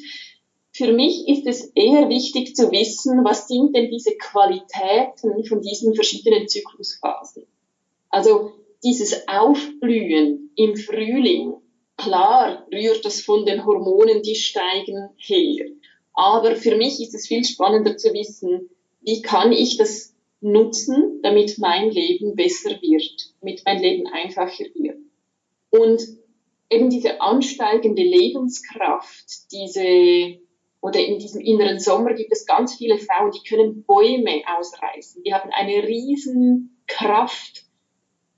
Für 0.71 0.93
mich 0.93 1.26
ist 1.26 1.47
es 1.47 1.73
eher 1.75 2.09
wichtig 2.09 2.55
zu 2.55 2.71
wissen, 2.71 3.25
was 3.25 3.49
sind 3.49 3.75
denn 3.75 3.91
diese 3.91 4.17
Qualitäten 4.17 5.45
von 5.45 5.62
diesen 5.62 5.95
verschiedenen 5.95 6.47
Zyklusphasen. 6.47 7.47
Also 8.09 8.53
dieses 8.85 9.26
Aufblühen 9.26 10.50
im 10.55 10.76
Frühling, 10.76 11.55
Klar 11.96 12.66
rührt 12.72 13.04
das 13.04 13.20
von 13.20 13.46
den 13.46 13.64
Hormonen, 13.64 14.22
die 14.22 14.34
steigen, 14.34 15.10
her. 15.16 15.66
Aber 16.12 16.56
für 16.56 16.76
mich 16.76 17.00
ist 17.00 17.14
es 17.14 17.26
viel 17.26 17.44
spannender 17.44 17.96
zu 17.96 18.12
wissen, 18.12 18.70
wie 19.00 19.22
kann 19.22 19.52
ich 19.52 19.76
das 19.76 20.14
nutzen, 20.40 21.20
damit 21.22 21.58
mein 21.58 21.90
Leben 21.90 22.36
besser 22.36 22.70
wird, 22.70 23.34
damit 23.40 23.62
mein 23.64 23.80
Leben 23.80 24.06
einfacher 24.06 24.64
wird. 24.74 24.98
Und 25.70 26.02
eben 26.70 26.90
diese 26.90 27.20
ansteigende 27.20 28.02
Lebenskraft, 28.02 29.52
diese, 29.52 30.38
oder 30.80 31.00
in 31.00 31.18
diesem 31.18 31.40
inneren 31.40 31.80
Sommer 31.80 32.14
gibt 32.14 32.32
es 32.32 32.46
ganz 32.46 32.74
viele 32.76 32.98
Frauen, 32.98 33.30
die 33.30 33.48
können 33.48 33.84
Bäume 33.84 34.42
ausreißen. 34.56 35.22
Die 35.22 35.32
haben 35.32 35.50
eine 35.50 35.86
riesen 35.86 36.82
Kraft. 36.86 37.64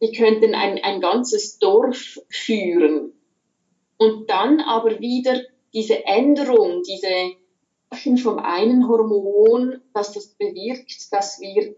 Die 0.02 0.12
könnten 0.12 0.54
ein, 0.54 0.78
ein 0.84 1.00
ganzes 1.00 1.58
Dorf 1.58 2.20
führen 2.28 3.15
und 3.98 4.28
dann 4.30 4.60
aber 4.60 5.00
wieder 5.00 5.40
diese 5.72 6.04
Änderung, 6.04 6.82
diese 6.82 7.36
vom 8.22 8.38
einen 8.38 8.88
Hormon, 8.88 9.80
dass 9.94 10.12
das 10.12 10.28
bewirkt, 10.34 11.12
dass 11.12 11.40
wir 11.40 11.76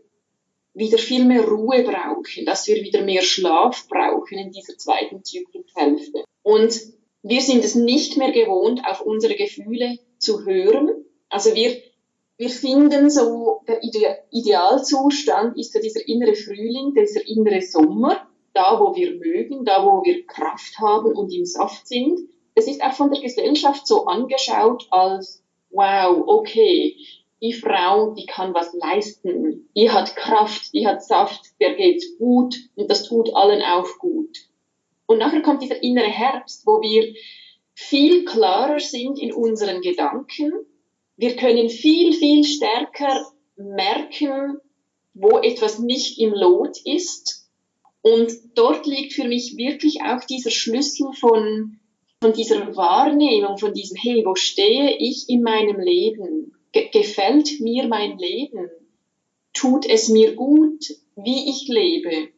wieder 0.74 0.98
viel 0.98 1.24
mehr 1.24 1.46
Ruhe 1.46 1.82
brauchen, 1.82 2.44
dass 2.46 2.66
wir 2.66 2.82
wieder 2.82 3.02
mehr 3.02 3.22
Schlaf 3.22 3.88
brauchen 3.88 4.38
in 4.38 4.52
dieser 4.52 4.76
zweiten 4.78 5.24
Zyklushälfte. 5.24 6.24
Und 6.42 6.80
wir 7.22 7.40
sind 7.40 7.64
es 7.64 7.74
nicht 7.74 8.16
mehr 8.16 8.32
gewohnt, 8.32 8.82
auf 8.86 9.00
unsere 9.00 9.34
Gefühle 9.34 9.98
zu 10.18 10.44
hören. 10.44 11.04
Also 11.28 11.54
wir, 11.54 11.76
wir 12.36 12.48
finden 12.48 13.10
so, 13.10 13.62
der 13.66 13.80
Idealzustand 14.30 15.58
ist 15.58 15.74
ja 15.74 15.80
dieser 15.80 16.06
innere 16.06 16.34
Frühling, 16.34 16.94
dieser 16.94 17.26
innere 17.26 17.60
Sommer 17.62 18.27
da, 18.58 18.80
wo 18.80 18.96
wir 18.96 19.12
mögen, 19.12 19.64
da, 19.64 19.84
wo 19.84 20.02
wir 20.04 20.26
Kraft 20.26 20.78
haben 20.80 21.14
und 21.14 21.32
im 21.32 21.44
Saft 21.44 21.86
sind. 21.86 22.18
Es 22.56 22.66
ist 22.66 22.82
auch 22.82 22.92
von 22.92 23.12
der 23.12 23.22
Gesellschaft 23.22 23.86
so 23.86 24.06
angeschaut 24.06 24.88
als, 24.90 25.44
wow, 25.70 26.24
okay, 26.26 26.96
die 27.40 27.52
Frau, 27.52 28.14
die 28.14 28.26
kann 28.26 28.54
was 28.54 28.74
leisten, 28.74 29.70
die 29.76 29.92
hat 29.92 30.16
Kraft, 30.16 30.74
die 30.74 30.88
hat 30.88 31.04
Saft, 31.04 31.40
der 31.60 31.74
geht's 31.74 32.18
gut 32.18 32.56
und 32.74 32.90
das 32.90 33.04
tut 33.04 33.32
allen 33.32 33.62
auch 33.62 33.86
gut. 34.00 34.36
Und 35.06 35.18
nachher 35.18 35.42
kommt 35.42 35.62
dieser 35.62 35.80
innere 35.80 36.10
Herbst, 36.10 36.66
wo 36.66 36.82
wir 36.82 37.14
viel 37.74 38.24
klarer 38.24 38.80
sind 38.80 39.20
in 39.20 39.32
unseren 39.32 39.82
Gedanken. 39.82 40.52
Wir 41.16 41.36
können 41.36 41.68
viel, 41.68 42.12
viel 42.12 42.42
stärker 42.42 43.24
merken, 43.56 44.58
wo 45.14 45.38
etwas 45.38 45.78
nicht 45.78 46.18
im 46.18 46.32
Lot 46.32 46.76
ist 46.84 47.37
und 48.02 48.32
dort 48.54 48.86
liegt 48.86 49.12
für 49.12 49.26
mich 49.26 49.56
wirklich 49.56 50.02
auch 50.02 50.24
dieser 50.24 50.50
Schlüssel 50.50 51.12
von, 51.12 51.78
von 52.20 52.32
dieser 52.32 52.76
Wahrnehmung, 52.76 53.58
von 53.58 53.74
diesem, 53.74 53.96
hey, 53.96 54.22
wo 54.24 54.34
stehe 54.34 54.96
ich 54.98 55.28
in 55.28 55.42
meinem 55.42 55.80
Leben? 55.80 56.54
Ge 56.72 56.88
gefällt 56.92 57.60
mir 57.60 57.88
mein 57.88 58.18
Leben? 58.18 58.70
Tut 59.52 59.86
es 59.86 60.08
mir 60.08 60.34
gut, 60.34 60.84
wie 61.16 61.50
ich 61.50 61.66
lebe? 61.66 62.28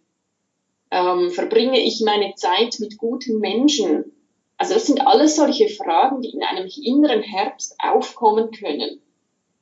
Ähm, 0.90 1.30
verbringe 1.30 1.80
ich 1.80 2.00
meine 2.00 2.34
Zeit 2.34 2.76
mit 2.80 2.96
guten 2.96 3.38
Menschen? 3.38 4.12
Also 4.56 4.74
das 4.74 4.86
sind 4.86 5.06
alles 5.06 5.36
solche 5.36 5.68
Fragen, 5.68 6.22
die 6.22 6.30
in 6.30 6.42
einem 6.42 6.68
inneren 6.82 7.22
Herbst 7.22 7.76
aufkommen 7.78 8.50
können. 8.50 9.00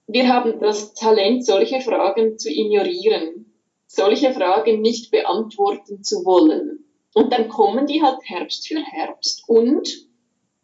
Wir 0.06 0.28
haben 0.28 0.60
das 0.60 0.94
Talent, 0.94 1.44
solche 1.44 1.80
Fragen 1.80 2.38
zu 2.38 2.50
ignorieren 2.50 3.47
solche 3.88 4.32
Fragen 4.32 4.80
nicht 4.80 5.10
beantworten 5.10 6.04
zu 6.04 6.24
wollen. 6.24 6.84
Und 7.14 7.32
dann 7.32 7.48
kommen 7.48 7.86
die 7.86 8.02
halt 8.02 8.18
Herbst 8.22 8.68
für 8.68 8.80
Herbst 8.80 9.42
und 9.48 10.06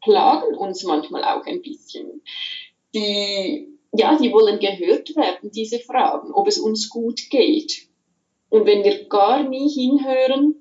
plagen 0.00 0.54
uns 0.54 0.84
manchmal 0.84 1.24
auch 1.24 1.44
ein 1.46 1.62
bisschen. 1.62 2.22
Die 2.94 3.74
ja, 3.96 4.18
die 4.18 4.32
wollen 4.32 4.58
gehört 4.58 5.14
werden, 5.14 5.50
diese 5.52 5.78
Fragen, 5.78 6.32
ob 6.32 6.48
es 6.48 6.58
uns 6.58 6.88
gut 6.88 7.30
geht. 7.30 7.86
Und 8.48 8.66
wenn 8.66 8.82
wir 8.82 9.08
gar 9.08 9.48
nie 9.48 9.68
hinhören, 9.68 10.56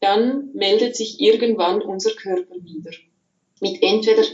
dann 0.00 0.52
meldet 0.52 0.96
sich 0.96 1.20
irgendwann 1.20 1.80
unser 1.80 2.12
Körper 2.12 2.56
wieder. 2.56 2.90
Mit 3.60 3.82
entweder 3.82 4.24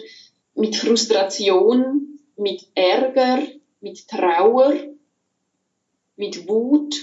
mit 0.54 0.76
Frustration, 0.76 2.18
mit 2.36 2.66
Ärger, 2.74 3.42
mit 3.80 4.08
Trauer, 4.08 4.74
mit 6.16 6.48
Wut 6.48 6.96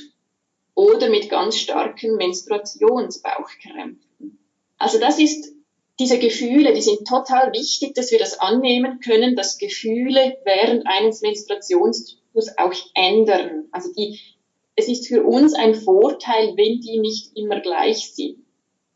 oder 0.76 1.10
mit 1.10 1.30
ganz 1.30 1.58
starken 1.58 2.18
Menstruationsbauchkrämpfen. 2.18 4.38
Also 4.78 5.00
das 5.00 5.20
ist 5.20 5.56
diese 6.00 6.20
Gefühle, 6.20 6.74
die 6.74 6.82
sind 6.82 7.08
total 7.08 7.54
wichtig, 7.54 7.96
dass 7.96 8.12
wir 8.12 8.20
das 8.20 8.40
annehmen 8.40 9.00
können, 9.00 9.36
dass 9.36 9.58
Gefühle 9.58 10.38
während 10.44 10.86
eines 10.86 11.22
Menstruationszyklus 11.22 12.58
auch 12.58 12.74
ändern. 12.94 13.70
Also 13.72 13.94
die, 13.94 14.20
es 14.76 14.90
ist 14.90 15.08
für 15.08 15.24
uns 15.24 15.54
ein 15.54 15.74
Vorteil, 15.74 16.58
wenn 16.58 16.82
die 16.82 17.00
nicht 17.00 17.38
immer 17.38 17.62
gleich 17.62 18.14
sind. 18.14 18.44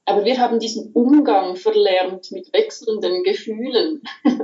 Aber 0.03 0.25
wir 0.25 0.39
haben 0.39 0.59
diesen 0.59 0.91
Umgang 0.93 1.55
verlernt 1.55 2.31
mit 2.31 2.51
wechselnden 2.51 3.23
Gefühlen. 3.23 4.01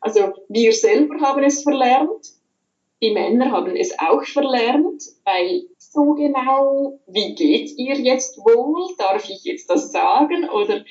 also 0.00 0.32
wir 0.48 0.72
selber 0.72 1.18
haben 1.20 1.42
es 1.42 1.62
verlernt, 1.62 2.36
die 3.02 3.10
Männer 3.10 3.50
haben 3.50 3.76
es 3.76 3.98
auch 3.98 4.24
verlernt, 4.24 5.02
weil 5.24 5.64
so 5.96 6.12
genau, 6.12 7.00
wie 7.06 7.34
geht 7.34 7.70
ihr 7.78 7.96
jetzt 7.96 8.36
wohl? 8.38 8.94
Darf 8.98 9.28
ich 9.30 9.44
jetzt 9.44 9.70
das 9.70 9.90
sagen? 9.90 10.48
Oder 10.50 10.84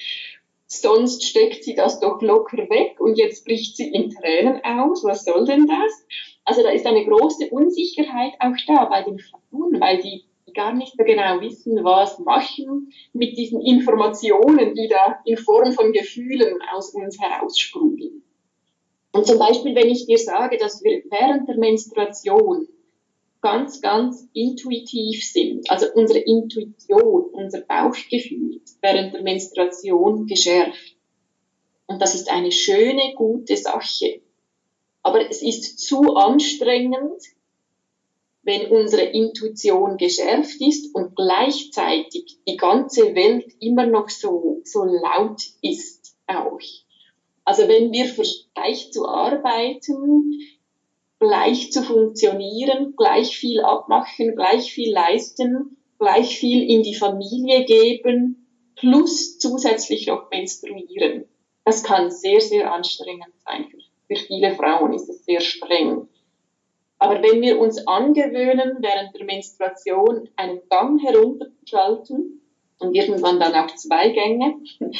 sonst 0.65 1.24
steckt 1.24 1.63
sie 1.63 1.75
das 1.75 2.00
doch 2.00 2.21
locker 2.21 2.57
weg 2.57 3.00
und 3.00 3.17
jetzt 3.17 3.45
bricht 3.45 3.77
sie 3.77 3.88
in 3.88 4.09
Tränen 4.09 4.63
aus. 4.65 5.03
Was 5.03 5.24
soll 5.24 5.45
denn 5.45 5.67
das? 5.67 6.07
Also 6.43 6.63
da 6.63 6.69
ist 6.69 6.88
eine 6.88 7.05
große 7.05 7.50
Unsicherheit 7.51 8.33
auch 8.39 8.57
da 8.67 8.85
bei 8.85 9.03
den 9.03 9.19
Frauen, 9.19 9.79
weil 9.79 10.01
die 10.01 10.25
gar 10.55 10.74
nicht 10.74 10.97
mehr 10.97 11.05
genau 11.05 11.41
wissen, 11.41 11.83
was 11.83 12.17
machen 12.19 12.91
mit 13.13 13.38
diesen 13.38 13.62
Informationen, 13.62 14.74
die 14.74 14.88
da 14.88 15.19
in 15.25 15.38
Form 15.38 15.71
von 15.74 15.91
Gefühlen 15.91 16.57
aus 16.74 16.95
uns 16.95 17.19
heraussprudeln. 17.21 18.24
Und 19.12 19.27
zum 19.27 19.38
Beispiel, 19.38 19.75
wenn 19.75 19.89
ich 19.89 20.07
dir 20.07 20.17
sage, 20.17 20.57
dass 20.57 20.83
wir 20.83 21.03
während 21.09 21.47
der 21.47 21.57
Menstruation 21.57 22.67
ganz, 23.45 23.79
ganz 23.79 24.27
intuitiv 24.33 25.23
sind, 25.23 25.69
also 25.69 25.85
unsere 25.93 26.17
Intuition, 26.17 27.25
unser 27.31 27.61
Bauchgefühl 27.61 28.59
während 28.81 29.13
der 29.13 29.21
Menstruation 29.21 30.25
geschärft. 30.25 30.95
Und 31.85 32.01
das 32.01 32.15
ist 32.15 32.31
eine 32.31 32.51
schöne, 32.51 33.13
gute 33.13 33.55
Sache. 33.55 34.21
Aber 35.03 35.29
es 35.29 35.43
ist 35.43 35.77
zu 35.77 36.15
anstrengend, 36.15 37.21
wenn 38.41 38.71
unsere 38.71 39.03
Intuition 39.03 39.97
geschärft 39.97 40.59
ist 40.59 40.95
und 40.95 41.15
gleichzeitig 41.15 42.39
die 42.47 42.57
ganze 42.57 43.13
Welt 43.13 43.53
immer 43.59 43.85
noch 43.85 44.09
so, 44.09 44.61
so 44.63 44.85
laut 44.85 45.43
ist 45.61 46.15
auch. 46.25 46.57
Also 47.43 47.67
wenn 47.67 47.91
wir 47.91 48.11
gleich 48.55 48.91
zu 48.91 49.07
arbeiten, 49.07 50.41
gleich 51.19 51.72
zu 51.72 51.84
funktionieren, 51.84 52.93
gleich 52.95 53.38
viel 53.38 53.62
abmachen, 53.62 54.36
gleich 54.36 54.72
viel 54.72 54.93
leisten, 54.93 55.77
gleich 55.98 56.38
viel 56.38 56.69
in 56.69 56.84
die 56.84 56.95
Familie 56.95 57.65
geben, 57.65 58.48
plus 58.75 59.38
zusätzlich 59.39 60.07
noch 60.07 60.29
menstruieren. 60.29 61.25
Das 61.63 61.84
kann 61.84 62.12
sehr, 62.12 62.41
sehr 62.41 62.72
anstrengend 62.72 63.34
sein. 63.45 63.67
Für 64.07 64.15
viele 64.15 64.53
Frauen 64.55 64.93
ist 64.93 65.10
es 65.10 65.25
sehr 65.25 65.41
streng. 65.41 66.07
Aber 67.00 67.22
wenn 67.22 67.41
wir 67.41 67.60
uns 67.60 67.86
angewöhnen, 67.88 68.77
während 68.79 69.15
der 69.15 69.25
Menstruation 69.25 70.29
einen 70.36 70.61
Gang 70.70 71.01
herunterzuschalten 71.01 72.42
und 72.79 72.96
irgendwann 72.96 73.39
dann 73.39 73.53
auch 73.53 73.74
zwei 73.75 74.09
Gänge, 74.09 74.55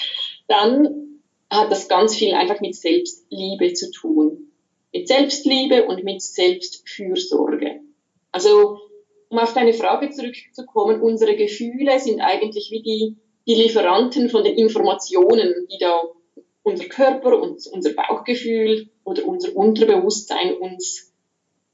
dann 0.48 1.22
hat 1.50 1.72
das 1.72 1.88
ganz 1.88 2.16
viel 2.16 2.34
einfach 2.34 2.60
mit 2.62 2.76
Selbstliebe 2.76 3.74
zu 3.74 3.92
tun. 3.92 4.45
Mit 4.96 5.10
Selbstliebe 5.10 5.88
und 5.88 6.06
mit 6.06 6.22
Selbstfürsorge. 6.22 7.82
Also, 8.32 8.80
um 9.28 9.40
auf 9.40 9.54
deine 9.54 9.74
Frage 9.74 10.10
zurückzukommen, 10.10 11.02
unsere 11.02 11.36
Gefühle 11.36 12.00
sind 12.00 12.22
eigentlich 12.22 12.72
wie 12.72 12.82
die, 12.82 13.18
die 13.46 13.62
Lieferanten 13.62 14.30
von 14.30 14.46
den 14.46 14.58
Informationen, 14.58 15.68
die 15.70 15.78
da 15.80 16.02
unser 16.64 16.86
Körper 16.86 17.42
und 17.42 17.68
unser 17.74 17.92
Bauchgefühl 17.92 18.90
oder 19.04 19.26
unser 19.26 19.54
Unterbewusstsein 19.54 20.56
uns 20.56 21.12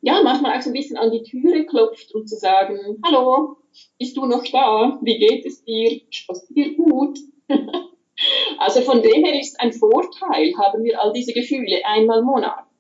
ja, 0.02 0.22
manchmal 0.24 0.58
auch 0.58 0.62
so 0.64 0.72
ein 0.72 0.74
bisschen 0.74 0.98
an 0.98 1.12
die 1.12 1.22
Türe 1.22 1.68
klopft, 1.68 2.16
um 2.16 2.26
zu 2.26 2.36
sagen, 2.36 2.80
hallo, 3.06 3.58
bist 4.00 4.18
du 4.18 4.26
noch 4.26 4.44
da? 4.52 5.00
Wie 5.04 5.20
geht 5.20 5.46
es 5.46 5.64
dir? 5.64 6.02
Was 6.28 6.48
dir 6.48 6.76
gut? 6.76 7.20
also 8.58 8.82
von 8.82 9.04
dem 9.04 9.24
her 9.24 9.40
ist 9.40 9.60
ein 9.60 9.74
Vorteil, 9.74 10.58
haben 10.58 10.84
wir 10.84 11.00
all 11.00 11.14
diese 11.14 11.34
Gefühle 11.34 11.86
einmal 11.86 12.24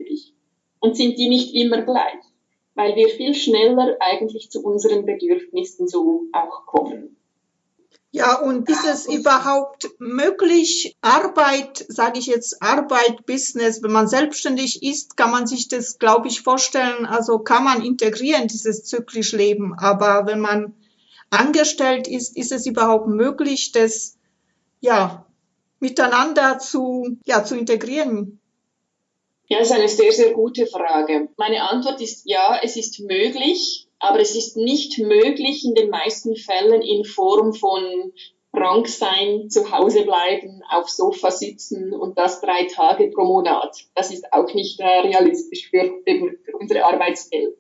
monatlich 0.01 0.33
und 0.79 0.95
sind 0.95 1.17
die 1.17 1.29
nicht 1.29 1.53
immer 1.53 1.81
gleich, 1.81 2.23
weil 2.75 2.95
wir 2.95 3.09
viel 3.09 3.33
schneller 3.33 3.97
eigentlich 3.99 4.49
zu 4.49 4.63
unseren 4.63 5.05
Bedürfnissen 5.05 5.87
so 5.87 6.23
auch 6.33 6.65
kommen. 6.65 7.17
Ja, 8.13 8.41
und 8.41 8.69
ist 8.69 8.83
es 8.83 9.05
überhaupt 9.05 9.89
möglich, 9.99 10.97
Arbeit, 10.99 11.85
sage 11.87 12.19
ich 12.19 12.25
jetzt 12.25 12.61
Arbeit, 12.61 13.25
Business, 13.25 13.81
wenn 13.83 13.93
man 13.93 14.09
selbstständig 14.09 14.83
ist, 14.83 15.15
kann 15.15 15.31
man 15.31 15.47
sich 15.47 15.69
das, 15.69 15.97
glaube 15.97 16.27
ich, 16.27 16.41
vorstellen, 16.41 17.05
also 17.05 17.39
kann 17.39 17.63
man 17.63 17.85
integrieren, 17.85 18.49
dieses 18.49 18.83
zyklisch 18.83 19.31
Leben. 19.31 19.75
Aber 19.77 20.25
wenn 20.25 20.41
man 20.41 20.73
angestellt 21.29 22.09
ist, 22.09 22.35
ist 22.35 22.51
es 22.51 22.65
überhaupt 22.65 23.07
möglich, 23.07 23.71
das 23.71 24.17
ja 24.81 25.25
miteinander 25.79 26.59
zu, 26.59 27.17
ja, 27.23 27.45
zu 27.45 27.55
integrieren? 27.55 28.40
Ja, 29.51 29.59
das 29.59 29.69
ist 29.69 29.75
eine 29.75 29.89
sehr, 29.89 30.13
sehr 30.13 30.31
gute 30.31 30.65
Frage. 30.65 31.27
Meine 31.35 31.69
Antwort 31.69 31.99
ist 31.99 32.21
ja, 32.23 32.57
es 32.63 32.77
ist 32.77 33.01
möglich, 33.01 33.85
aber 33.99 34.21
es 34.21 34.33
ist 34.33 34.55
nicht 34.55 34.97
möglich 34.97 35.65
in 35.65 35.75
den 35.75 35.89
meisten 35.89 36.37
Fällen 36.37 36.81
in 36.81 37.03
Form 37.03 37.53
von 37.53 38.13
krank 38.53 38.87
sein, 38.87 39.49
zu 39.49 39.69
Hause 39.69 40.05
bleiben, 40.05 40.63
auf 40.69 40.87
Sofa 40.87 41.31
sitzen 41.31 41.91
und 41.91 42.17
das 42.17 42.39
drei 42.39 42.63
Tage 42.63 43.09
pro 43.09 43.25
Monat. 43.25 43.75
Das 43.93 44.13
ist 44.13 44.31
auch 44.31 44.53
nicht 44.53 44.79
realistisch 44.79 45.69
für, 45.69 45.99
für 46.07 46.57
unsere 46.57 46.85
Arbeitswelt. 46.85 47.57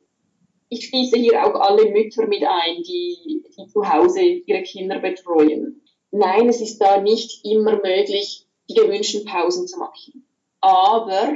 Ich 0.69 0.87
schließe 0.87 1.19
hier 1.19 1.45
auch 1.45 1.59
alle 1.59 1.91
Mütter 1.91 2.25
mit 2.25 2.45
ein, 2.45 2.83
die, 2.83 3.43
die 3.49 3.67
zu 3.67 3.91
Hause 3.91 4.21
ihre 4.21 4.63
Kinder 4.63 4.99
betreuen. 4.99 5.81
Nein, 6.11 6.47
es 6.47 6.61
ist 6.61 6.77
da 6.77 7.01
nicht 7.01 7.43
immer 7.43 7.81
möglich, 7.83 8.45
die 8.69 8.75
gewünschten 8.75 9.25
Pausen 9.25 9.67
zu 9.67 9.77
machen. 9.77 10.25
Aber 10.61 11.33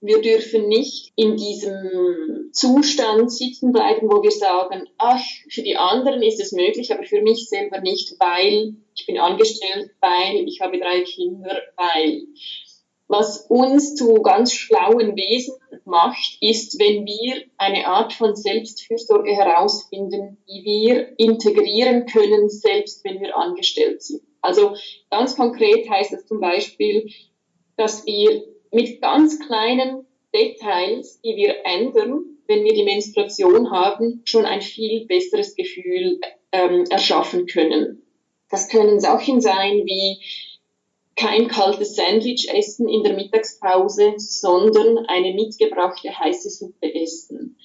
wir 0.00 0.20
dürfen 0.20 0.68
nicht 0.68 1.12
in 1.16 1.36
diesem 1.36 2.50
Zustand 2.52 3.32
sitzen 3.32 3.72
bleiben, 3.72 4.08
wo 4.08 4.22
wir 4.22 4.30
sagen, 4.30 4.88
ach, 4.96 5.22
für 5.50 5.62
die 5.62 5.76
anderen 5.76 6.22
ist 6.22 6.40
es 6.40 6.52
möglich, 6.52 6.92
aber 6.92 7.04
für 7.04 7.20
mich 7.20 7.48
selber 7.48 7.80
nicht, 7.80 8.14
weil 8.20 8.74
ich 8.94 9.06
bin 9.06 9.18
angestellt, 9.18 9.90
weil 10.00 10.46
ich 10.46 10.60
habe 10.60 10.78
drei 10.78 11.00
Kinder, 11.02 11.56
weil. 11.76 12.22
Was 13.10 13.46
uns 13.48 13.94
zu 13.94 14.20
ganz 14.20 14.52
schlauen 14.52 15.16
Wesen 15.16 15.54
macht, 15.86 16.36
ist, 16.42 16.78
wenn 16.78 17.06
wir 17.06 17.42
eine 17.56 17.86
Art 17.86 18.12
von 18.12 18.36
Selbstfürsorge 18.36 19.34
herausfinden, 19.34 20.36
die 20.46 20.62
wir 20.62 21.18
integrieren 21.18 22.04
können, 22.04 22.50
selbst 22.50 23.02
wenn 23.06 23.18
wir 23.22 23.34
angestellt 23.34 24.02
sind. 24.02 24.20
Also 24.42 24.74
ganz 25.10 25.36
konkret 25.36 25.88
heißt 25.88 26.12
das 26.12 26.26
zum 26.26 26.38
Beispiel, 26.40 27.10
dass 27.78 28.04
wir 28.04 28.42
mit 28.72 29.00
ganz 29.00 29.38
kleinen 29.40 30.06
Details, 30.34 31.20
die 31.22 31.36
wir 31.36 31.64
ändern, 31.64 32.24
wenn 32.46 32.64
wir 32.64 32.74
die 32.74 32.84
Menstruation 32.84 33.70
haben, 33.70 34.22
schon 34.24 34.44
ein 34.44 34.62
viel 34.62 35.06
besseres 35.06 35.54
Gefühl 35.54 36.20
ähm, 36.52 36.84
erschaffen 36.90 37.46
können. 37.46 38.02
Das 38.50 38.68
können 38.68 39.00
Sachen 39.00 39.40
sein 39.40 39.84
wie 39.84 40.18
kein 41.16 41.48
kaltes 41.48 41.96
Sandwich 41.96 42.48
essen 42.48 42.88
in 42.88 43.02
der 43.02 43.14
Mittagspause, 43.14 44.14
sondern 44.16 45.04
eine 45.06 45.34
mitgebrachte 45.34 46.16
heiße 46.16 46.48
Suppe 46.48 46.94
essen. 46.94 47.58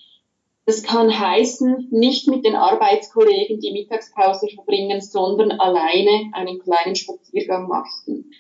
Das 0.66 0.82
kann 0.82 1.18
heißen, 1.18 1.89
nicht 1.92 2.28
mit 2.28 2.46
den 2.46 2.56
Arbeitskollegen 2.56 3.60
die 3.60 3.72
Mittagspause 3.74 4.48
verbringen, 4.48 5.02
sondern 5.02 5.52
alleine 5.52 6.32
einen 6.34 6.60
kleinen 6.60 6.96
Spaziergang 6.96 7.68
machen. 7.68 8.32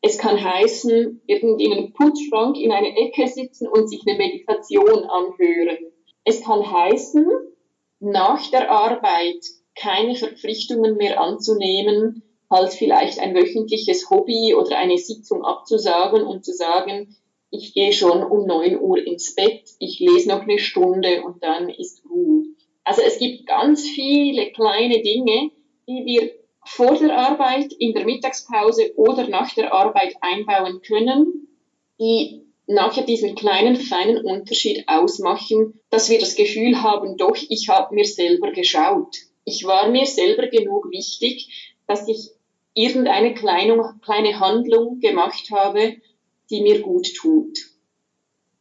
Es 0.00 0.18
kann 0.18 0.42
heißen, 0.42 1.22
irgendwie 1.26 1.64
in 1.64 1.92
Putzschrank 1.92 2.56
in 2.56 2.70
einer 2.70 2.96
Ecke 2.96 3.26
sitzen 3.26 3.66
und 3.66 3.88
sich 3.88 4.00
eine 4.06 4.16
Meditation 4.16 5.04
anhören. 5.04 5.78
Es 6.24 6.42
kann 6.42 6.70
heißen, 6.70 7.26
nach 8.00 8.48
der 8.50 8.70
Arbeit 8.70 9.44
keine 9.74 10.14
Verpflichtungen 10.14 10.96
mehr 10.96 11.20
anzunehmen, 11.20 12.22
halt 12.50 12.72
vielleicht 12.72 13.18
ein 13.18 13.34
wöchentliches 13.34 14.08
Hobby 14.10 14.54
oder 14.54 14.78
eine 14.78 14.98
Sitzung 14.98 15.44
abzusagen 15.44 16.22
und 16.22 16.44
zu 16.44 16.52
sagen, 16.52 17.16
ich 17.50 17.74
gehe 17.74 17.92
schon 17.92 18.22
um 18.22 18.46
9 18.46 18.80
Uhr 18.80 18.98
ins 18.98 19.34
Bett, 19.34 19.62
ich 19.78 19.98
lese 19.98 20.28
noch 20.28 20.42
eine 20.42 20.58
Stunde 20.58 21.22
und 21.22 21.42
dann 21.42 21.68
ist 21.70 22.02
Ruhe. 22.08 22.44
Also 22.84 23.02
es 23.02 23.18
gibt 23.18 23.46
ganz 23.46 23.86
viele 23.86 24.50
kleine 24.52 25.02
Dinge, 25.02 25.50
die 25.86 26.04
wir 26.04 26.37
vor 26.68 26.96
der 26.96 27.16
Arbeit, 27.16 27.72
in 27.72 27.94
der 27.94 28.04
Mittagspause 28.04 28.92
oder 28.96 29.26
nach 29.28 29.54
der 29.54 29.72
Arbeit 29.72 30.14
einbauen 30.20 30.82
können, 30.82 31.48
die 31.98 32.42
nachher 32.66 33.04
diesen 33.04 33.34
kleinen, 33.34 33.76
feinen 33.76 34.24
Unterschied 34.24 34.84
ausmachen, 34.86 35.80
dass 35.90 36.10
wir 36.10 36.18
das 36.18 36.34
Gefühl 36.36 36.82
haben, 36.82 37.16
doch, 37.16 37.36
ich 37.48 37.68
habe 37.70 37.94
mir 37.94 38.04
selber 38.04 38.52
geschaut. 38.52 39.16
Ich 39.44 39.64
war 39.64 39.88
mir 39.88 40.04
selber 40.04 40.48
genug 40.48 40.90
wichtig, 40.90 41.74
dass 41.86 42.06
ich 42.06 42.30
irgendeine 42.74 43.32
kleine, 43.32 43.94
kleine 44.04 44.38
Handlung 44.38 45.00
gemacht 45.00 45.50
habe, 45.50 45.96
die 46.50 46.60
mir 46.60 46.82
gut 46.82 47.08
tut. 47.16 47.58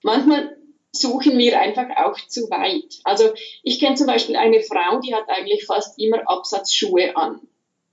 Manchmal 0.02 0.58
suchen 0.94 1.38
wir 1.38 1.60
einfach 1.60 1.88
auch 1.98 2.18
zu 2.28 2.50
weit. 2.50 3.00
Also 3.04 3.34
ich 3.64 3.80
kenne 3.80 3.96
zum 3.96 4.08
Beispiel 4.08 4.38
eine 4.38 4.62
Frau, 4.62 5.00
die 5.02 5.14
hat 5.14 5.28
eigentlich 5.28 5.66
fast 5.66 6.00
immer 6.00 6.22
Absatzschuhe 6.26 7.16
an. 7.18 7.42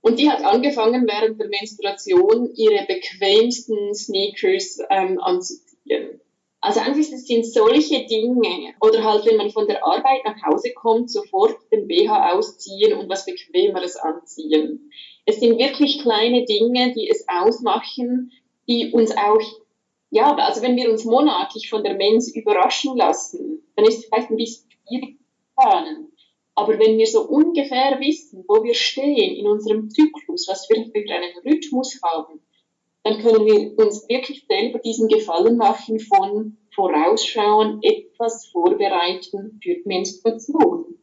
Und 0.05 0.19
die 0.19 0.29
hat 0.29 0.43
angefangen 0.43 1.07
während 1.07 1.39
der 1.39 1.47
Menstruation 1.47 2.51
ihre 2.53 2.85
bequemsten 2.85 3.95
Sneakers 3.95 4.77
ähm, 4.91 5.19
anzuziehen. 5.19 6.21
Also 6.61 6.79
einfach, 6.81 7.09
das 7.09 7.25
sind 7.25 7.43
solche 7.43 8.05
Dinge. 8.05 8.75
Oder 8.81 9.03
halt, 9.03 9.25
wenn 9.25 9.37
man 9.37 9.49
von 9.49 9.65
der 9.65 9.83
Arbeit 9.83 10.23
nach 10.23 10.39
Hause 10.45 10.73
kommt, 10.75 11.09
sofort 11.09 11.57
den 11.71 11.87
BH 11.87 12.33
ausziehen 12.33 12.93
und 12.93 13.09
was 13.09 13.25
Bequemeres 13.25 13.95
anziehen. 13.95 14.91
Es 15.25 15.39
sind 15.39 15.57
wirklich 15.57 16.03
kleine 16.03 16.45
Dinge, 16.45 16.93
die 16.93 17.09
es 17.09 17.25
ausmachen, 17.27 18.31
die 18.67 18.91
uns 18.91 19.11
auch 19.17 19.41
ja, 20.11 20.35
also 20.35 20.61
wenn 20.61 20.75
wir 20.75 20.91
uns 20.91 21.03
monatlich 21.03 21.67
von 21.67 21.83
der 21.83 21.95
Mens 21.95 22.33
überraschen 22.33 22.95
lassen, 22.95 23.63
dann 23.75 23.85
ist 23.85 23.97
es 23.97 24.05
vielleicht 24.05 24.29
ein 24.29 24.37
bisschen 24.37 24.69
schwierig 24.69 25.17
zu 25.17 25.43
planen. 25.57 26.11
Aber 26.55 26.79
wenn 26.79 26.97
wir 26.97 27.05
so 27.05 27.27
ungefähr 27.27 27.99
wissen, 27.99 28.45
wo 28.47 28.63
wir 28.63 28.73
stehen 28.73 29.35
in 29.35 29.45
unserem 29.45 29.89
Zyklus, 29.89 30.47
was 30.47 30.69
wir 30.69 30.85
für 30.85 31.13
einen 31.13 31.37
Rhythmus 31.45 31.99
haben, 32.01 32.39
dann 33.03 33.19
können 33.19 33.45
wir 33.45 33.77
uns 33.77 34.07
wirklich 34.07 34.45
selber 34.47 34.79
diesen 34.79 35.09
Gefallen 35.09 35.57
machen 35.57 35.99
von 35.99 36.57
vorausschauen, 36.73 37.79
etwas 37.83 38.47
vorbereiten 38.47 39.59
für 39.61 39.75
die 39.75 39.83
Menstruation. 39.85 40.97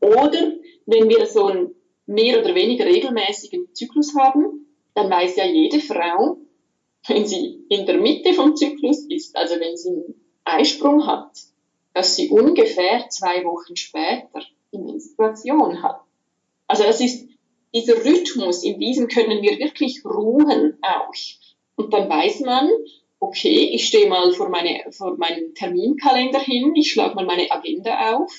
Oder 0.00 0.52
wenn 0.84 1.08
wir 1.08 1.26
so 1.26 1.46
einen 1.46 1.74
mehr 2.06 2.40
oder 2.40 2.54
weniger 2.54 2.84
regelmäßigen 2.84 3.74
Zyklus 3.74 4.14
haben, 4.14 4.68
dann 4.94 5.10
weiß 5.10 5.36
ja 5.36 5.46
jede 5.46 5.80
Frau, 5.80 6.38
wenn 7.08 7.26
sie 7.26 7.64
in 7.68 7.86
der 7.86 7.98
Mitte 7.98 8.34
vom 8.34 8.54
Zyklus 8.54 9.06
ist, 9.08 9.36
also 9.36 9.58
wenn 9.58 9.76
sie 9.76 9.90
einen 9.90 10.14
Eisprung 10.44 11.06
hat, 11.06 11.36
dass 11.92 12.14
sie 12.14 12.28
ungefähr 12.28 13.08
zwei 13.08 13.44
Wochen 13.44 13.74
später 13.74 14.42
die 14.76 14.82
Menstruation 14.82 15.82
hat. 15.82 16.00
Also 16.66 16.84
es 16.84 17.00
ist 17.00 17.28
dieser 17.74 18.04
Rhythmus, 18.04 18.64
in 18.64 18.80
diesem 18.80 19.08
können 19.08 19.42
wir 19.42 19.58
wirklich 19.58 20.04
ruhen 20.04 20.78
auch. 20.82 21.12
Und 21.76 21.92
dann 21.92 22.08
weiß 22.08 22.40
man, 22.40 22.70
okay, 23.20 23.70
ich 23.72 23.86
stehe 23.86 24.08
mal 24.08 24.32
vor, 24.32 24.48
meine, 24.48 24.80
vor 24.90 25.16
meinem 25.16 25.54
Terminkalender 25.54 26.40
hin, 26.40 26.74
ich 26.74 26.92
schlage 26.92 27.14
mal 27.14 27.26
meine 27.26 27.50
Agenda 27.50 28.14
auf. 28.14 28.32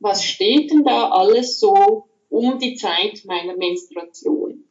Was 0.00 0.24
steht 0.24 0.70
denn 0.70 0.84
da 0.84 1.10
alles 1.10 1.58
so 1.58 2.08
um 2.28 2.58
die 2.58 2.74
Zeit 2.74 3.22
meiner 3.24 3.56
Menstruation? 3.56 4.64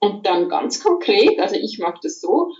Und 0.00 0.26
dann 0.26 0.48
ganz 0.48 0.82
konkret, 0.82 1.38
also 1.38 1.56
ich 1.56 1.78
mag 1.78 2.00
das 2.02 2.20
so, 2.20 2.50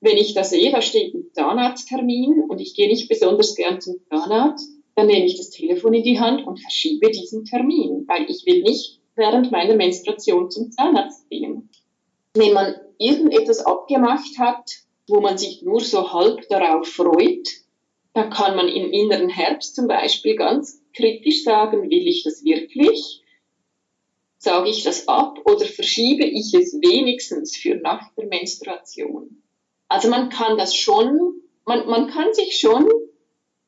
wenn 0.00 0.16
ich 0.16 0.34
da 0.34 0.44
sehe, 0.44 0.72
da 0.72 0.82
steht 0.82 1.14
ein 1.14 1.30
Zahnarzttermin 1.32 2.44
und 2.48 2.60
ich 2.60 2.74
gehe 2.74 2.88
nicht 2.88 3.08
besonders 3.08 3.54
gern 3.54 3.80
zum 3.80 3.96
Zahnarzt, 4.10 4.68
dann 4.94 5.06
nehme 5.06 5.26
ich 5.26 5.36
das 5.36 5.50
Telefon 5.50 5.94
in 5.94 6.02
die 6.02 6.20
Hand 6.20 6.46
und 6.46 6.60
verschiebe 6.60 7.10
diesen 7.10 7.44
Termin, 7.44 8.04
weil 8.06 8.28
ich 8.28 8.44
will 8.46 8.62
nicht 8.62 9.00
während 9.14 9.50
meiner 9.50 9.74
Menstruation 9.74 10.50
zum 10.50 10.70
Zahnarzt 10.70 11.28
gehen. 11.30 11.70
Wenn 12.34 12.52
man 12.52 12.74
irgendetwas 12.98 13.64
abgemacht 13.64 14.38
hat, 14.38 14.70
wo 15.08 15.20
man 15.20 15.38
sich 15.38 15.62
nur 15.62 15.80
so 15.80 16.12
halb 16.12 16.48
darauf 16.48 16.86
freut, 16.86 17.48
dann 18.14 18.30
kann 18.30 18.56
man 18.56 18.68
im 18.68 18.90
inneren 18.90 19.28
Herbst 19.28 19.74
zum 19.74 19.88
Beispiel 19.88 20.36
ganz 20.36 20.82
kritisch 20.94 21.44
sagen, 21.44 21.90
will 21.90 22.06
ich 22.06 22.22
das 22.24 22.44
wirklich? 22.44 23.22
Sage 24.38 24.70
ich 24.70 24.82
das 24.82 25.08
ab 25.08 25.40
oder 25.44 25.64
verschiebe 25.64 26.24
ich 26.24 26.52
es 26.52 26.74
wenigstens 26.74 27.56
für 27.56 27.76
nach 27.76 28.12
der 28.14 28.26
Menstruation? 28.26 29.42
Also 29.88 30.08
man 30.08 30.30
kann 30.30 30.58
das 30.58 30.74
schon, 30.74 31.42
man, 31.64 31.86
man 31.86 32.08
kann 32.08 32.32
sich 32.34 32.58
schon 32.58 32.88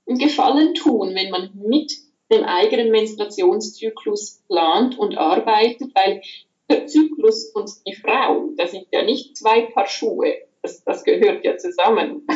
einen 0.06 0.18
Gefallen 0.18 0.74
tun, 0.74 1.14
wenn 1.14 1.30
man 1.30 1.50
mit 1.54 1.92
dem 2.30 2.44
eigenen 2.44 2.90
Menstruationszyklus 2.90 4.42
plant 4.48 4.98
und 4.98 5.16
arbeitet, 5.16 5.92
weil 5.94 6.22
der 6.70 6.86
Zyklus 6.86 7.50
und 7.54 7.70
die 7.86 7.94
Frau, 7.94 8.50
das 8.56 8.72
sind 8.72 8.86
ja 8.90 9.04
nicht 9.04 9.36
zwei 9.36 9.62
Paar 9.62 9.86
Schuhe, 9.86 10.34
das, 10.62 10.82
das 10.84 11.04
gehört 11.04 11.44
ja 11.44 11.56
zusammen. 11.58 12.26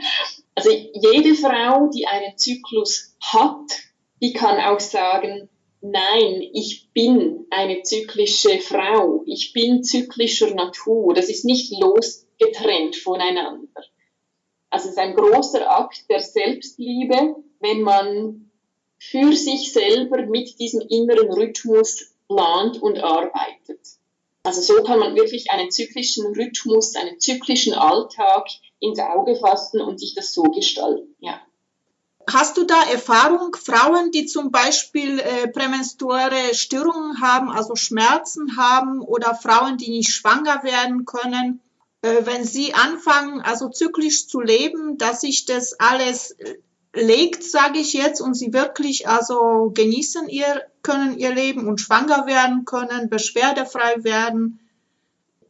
also 0.54 0.70
jede 0.70 1.34
Frau, 1.34 1.90
die 1.94 2.06
einenZyklus 2.06 3.16
hat, 3.20 3.70
die 4.22 4.32
kann 4.32 4.58
auch 4.58 4.80
sagen, 4.80 5.48
nein, 5.82 6.42
ich 6.52 6.88
bin 6.94 7.46
eine 7.50 7.82
zyklische 7.82 8.58
Frau, 8.60 9.22
ich 9.26 9.52
bin 9.52 9.82
zyklischer 9.82 10.54
Natur, 10.54 11.12
das 11.12 11.28
ist 11.28 11.44
nicht 11.44 11.72
losgetrennt 11.78 12.96
voneinander. 12.96 13.82
Also 14.74 14.88
es 14.88 14.96
ist 14.96 14.98
ein 14.98 15.14
großer 15.14 15.70
Akt 15.70 16.10
der 16.10 16.20
Selbstliebe, 16.20 17.36
wenn 17.60 17.82
man 17.82 18.50
für 18.98 19.32
sich 19.32 19.72
selber 19.72 20.26
mit 20.26 20.58
diesem 20.58 20.80
inneren 20.80 21.32
Rhythmus 21.32 22.12
plant 22.26 22.82
und 22.82 22.98
arbeitet. 22.98 23.78
Also 24.42 24.62
so 24.62 24.82
kann 24.82 24.98
man 24.98 25.14
wirklich 25.14 25.52
einen 25.52 25.70
zyklischen 25.70 26.26
Rhythmus, 26.34 26.96
einen 26.96 27.20
zyklischen 27.20 27.72
Alltag 27.72 28.48
ins 28.80 28.98
Auge 28.98 29.36
fassen 29.36 29.80
und 29.80 30.00
sich 30.00 30.16
das 30.16 30.32
so 30.32 30.42
gestalten. 30.42 31.14
Ja. 31.20 31.40
Hast 32.28 32.56
du 32.56 32.64
da 32.64 32.82
Erfahrung, 32.90 33.54
Frauen, 33.54 34.10
die 34.10 34.26
zum 34.26 34.50
Beispiel 34.50 35.20
äh, 35.20 35.46
prämenstruelle 35.46 36.52
Störungen 36.52 37.20
haben, 37.20 37.48
also 37.48 37.76
Schmerzen 37.76 38.56
haben 38.56 39.02
oder 39.02 39.36
Frauen, 39.36 39.78
die 39.78 39.90
nicht 39.90 40.10
schwanger 40.10 40.64
werden 40.64 41.04
können, 41.04 41.60
wenn 42.04 42.44
sie 42.44 42.74
anfangen, 42.74 43.40
also 43.40 43.68
zyklisch 43.68 44.28
zu 44.28 44.40
leben, 44.40 44.98
dass 44.98 45.22
sich 45.22 45.46
das 45.46 45.78
alles 45.78 46.32
äh, 46.32 46.56
legt, 46.92 47.42
sage 47.42 47.78
ich 47.78 47.92
jetzt, 47.94 48.20
und 48.20 48.34
sie 48.34 48.52
wirklich 48.52 49.08
also 49.08 49.70
genießen 49.74 50.28
ihr 50.28 50.62
können 50.82 51.18
ihr 51.18 51.34
Leben 51.34 51.66
und 51.66 51.80
schwanger 51.80 52.26
werden 52.26 52.64
können, 52.64 53.08
beschwerdefrei 53.08 54.04
werden? 54.04 54.60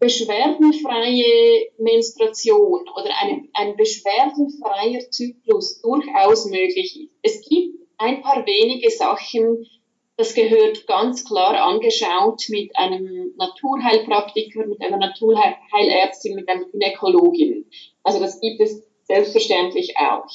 beschwerdenfreie 0.05 1.71
Menstruation 1.79 2.83
oder 2.95 3.11
ein, 3.23 3.49
ein 3.55 3.75
beschwerdenfreier 3.77 5.11
Zyklus 5.11 5.81
durchaus 5.81 6.45
möglich 6.47 7.09
ist. 7.23 7.41
Es 7.41 7.49
gibt 7.49 7.79
ein 7.97 8.21
paar 8.21 8.45
wenige 8.45 8.91
Sachen, 8.91 9.67
das 10.17 10.35
gehört 10.35 10.87
ganz 10.87 11.25
klar 11.25 11.61
angeschaut 11.61 12.45
mit 12.49 12.77
einem 12.77 13.33
Naturheilpraktiker, 13.37 14.67
mit 14.67 14.81
einer 14.81 14.99
Naturheilärztin, 14.99 16.37
mit 16.37 16.49
einer 16.49 16.65
Gynäkologin. 16.67 17.69
Also 18.05 18.21
das 18.21 18.41
gibt 18.41 18.61
es 18.61 18.83
selbstverständlich 19.03 19.95
auch. 19.97 20.27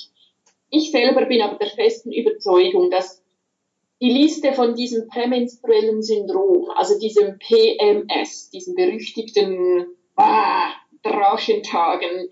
Ich 0.70 0.92
selber 0.92 1.26
bin 1.26 1.42
aber 1.42 1.58
der 1.58 1.70
festen 1.70 2.12
Überzeugung, 2.12 2.92
dass 2.92 3.24
die 4.02 4.12
Liste 4.12 4.54
von 4.54 4.76
diesem 4.76 5.08
prämenstruellen 5.08 6.02
Syndrom, 6.02 6.70
also 6.76 7.00
diesem 7.00 7.38
PMS, 7.40 8.50
diesem 8.50 8.76
berüchtigten 8.76 9.88
ah, 10.16 10.72
Drachentagen, 11.04 12.30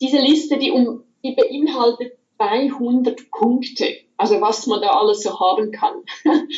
diese 0.00 0.18
Liste, 0.18 0.58
die, 0.58 0.70
um, 0.70 1.04
die 1.22 1.34
beinhaltet 1.34 2.18
200 2.42 3.30
Punkte, 3.30 3.98
also 4.16 4.40
was 4.40 4.66
man 4.66 4.80
da 4.80 4.90
alles 4.90 5.22
so 5.22 5.38
haben 5.38 5.70
kann. 5.70 6.02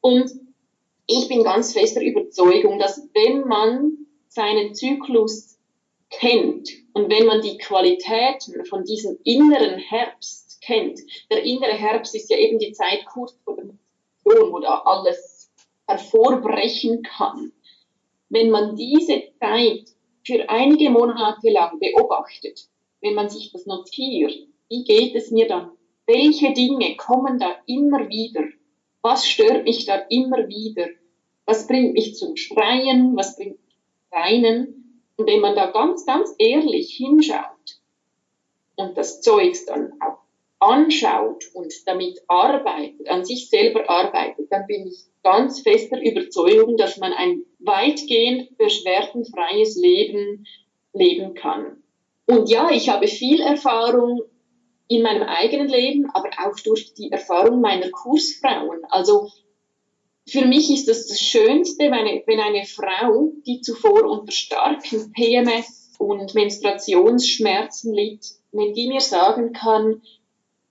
Und 0.00 0.30
ich 1.06 1.28
bin 1.28 1.44
ganz 1.44 1.74
fester 1.74 2.02
Überzeugung, 2.02 2.78
dass 2.78 3.08
wenn 3.12 3.46
man 3.46 4.06
seinen 4.28 4.74
Zyklus 4.74 5.58
kennt 6.10 6.70
und 6.92 7.10
wenn 7.10 7.26
man 7.26 7.40
die 7.42 7.58
Qualitäten 7.58 8.64
von 8.66 8.84
diesem 8.84 9.18
inneren 9.24 9.78
Herbst 9.78 10.60
kennt. 10.62 11.00
Der 11.30 11.42
innere 11.42 11.72
Herbst 11.72 12.14
ist 12.14 12.30
ja 12.30 12.38
eben 12.38 12.58
die 12.58 12.72
Zeit 12.72 13.04
kurz 13.06 13.36
vor 13.44 13.56
der 13.56 13.66
Mutation, 13.66 14.52
wo 14.52 14.58
da 14.60 14.82
alles 14.84 15.50
hervorbrechen 15.86 17.02
kann. 17.02 17.52
Wenn 18.28 18.50
man 18.50 18.76
diese 18.76 19.22
Zeit 19.40 19.84
für 20.26 20.48
einige 20.48 20.90
Monate 20.90 21.50
lang 21.50 21.78
beobachtet, 21.78 22.68
wenn 23.02 23.14
man 23.14 23.28
sich 23.28 23.52
das 23.52 23.66
notiert, 23.66 24.34
wie 24.68 24.84
geht 24.84 25.14
es 25.14 25.30
mir 25.30 25.46
dann? 25.46 25.70
Welche 26.06 26.52
Dinge 26.52 26.96
kommen 26.96 27.38
da 27.38 27.56
immer 27.66 28.08
wieder? 28.08 28.44
Was 29.02 29.26
stört 29.26 29.64
mich 29.64 29.86
da 29.86 29.96
immer 30.08 30.48
wieder? 30.48 30.88
Was 31.46 31.66
bringt 31.66 31.94
mich 31.94 32.16
zum 32.16 32.36
Schreien? 32.36 33.16
Was 33.16 33.36
bringt 33.36 33.58
mich 33.64 33.76
zum 33.76 34.18
Weinen? 34.18 35.02
Und 35.16 35.26
wenn 35.26 35.40
man 35.40 35.54
da 35.54 35.70
ganz, 35.70 36.04
ganz 36.06 36.34
ehrlich 36.38 36.94
hinschaut, 36.96 37.54
und 38.76 38.96
das 38.96 39.20
Zeugs 39.20 39.66
dann 39.66 39.92
auch 40.00 40.18
anschaut 40.58 41.44
und 41.52 41.72
damit 41.86 42.20
arbeitet, 42.26 43.08
an 43.08 43.24
sich 43.24 43.48
selber 43.50 43.88
arbeitet, 43.88 44.50
dann 44.50 44.66
bin 44.66 44.86
ich 44.86 45.04
ganz 45.22 45.60
fester 45.60 46.00
Überzeugung, 46.00 46.76
dass 46.76 46.96
man 46.96 47.12
ein 47.12 47.42
weitgehend 47.58 48.56
beschwerdenfreies 48.56 49.76
Leben 49.76 50.46
leben 50.92 51.34
kann. 51.34 51.82
Und 52.26 52.48
ja, 52.48 52.70
ich 52.70 52.88
habe 52.88 53.06
viel 53.06 53.40
Erfahrung 53.40 54.22
in 54.88 55.02
meinem 55.02 55.22
eigenen 55.22 55.68
Leben, 55.68 56.10
aber 56.12 56.30
auch 56.44 56.58
durch 56.60 56.94
die 56.94 57.10
Erfahrung 57.10 57.60
meiner 57.60 57.90
Kursfrauen. 57.90 58.84
Also 58.90 59.30
für 60.26 60.44
mich 60.44 60.70
ist 60.70 60.88
das 60.88 61.06
das 61.06 61.20
Schönste, 61.20 61.84
wenn 61.84 62.40
eine, 62.40 62.64
Frau, 62.64 63.32
die 63.46 63.60
zuvor 63.60 64.04
unter 64.04 64.32
starken 64.32 65.12
PMS 65.12 65.92
und 65.98 66.34
Menstruationsschmerzen 66.34 67.94
litt, 67.94 68.26
wenn 68.52 68.72
die 68.74 68.88
mir 68.88 69.00
sagen 69.00 69.52
kann, 69.52 70.02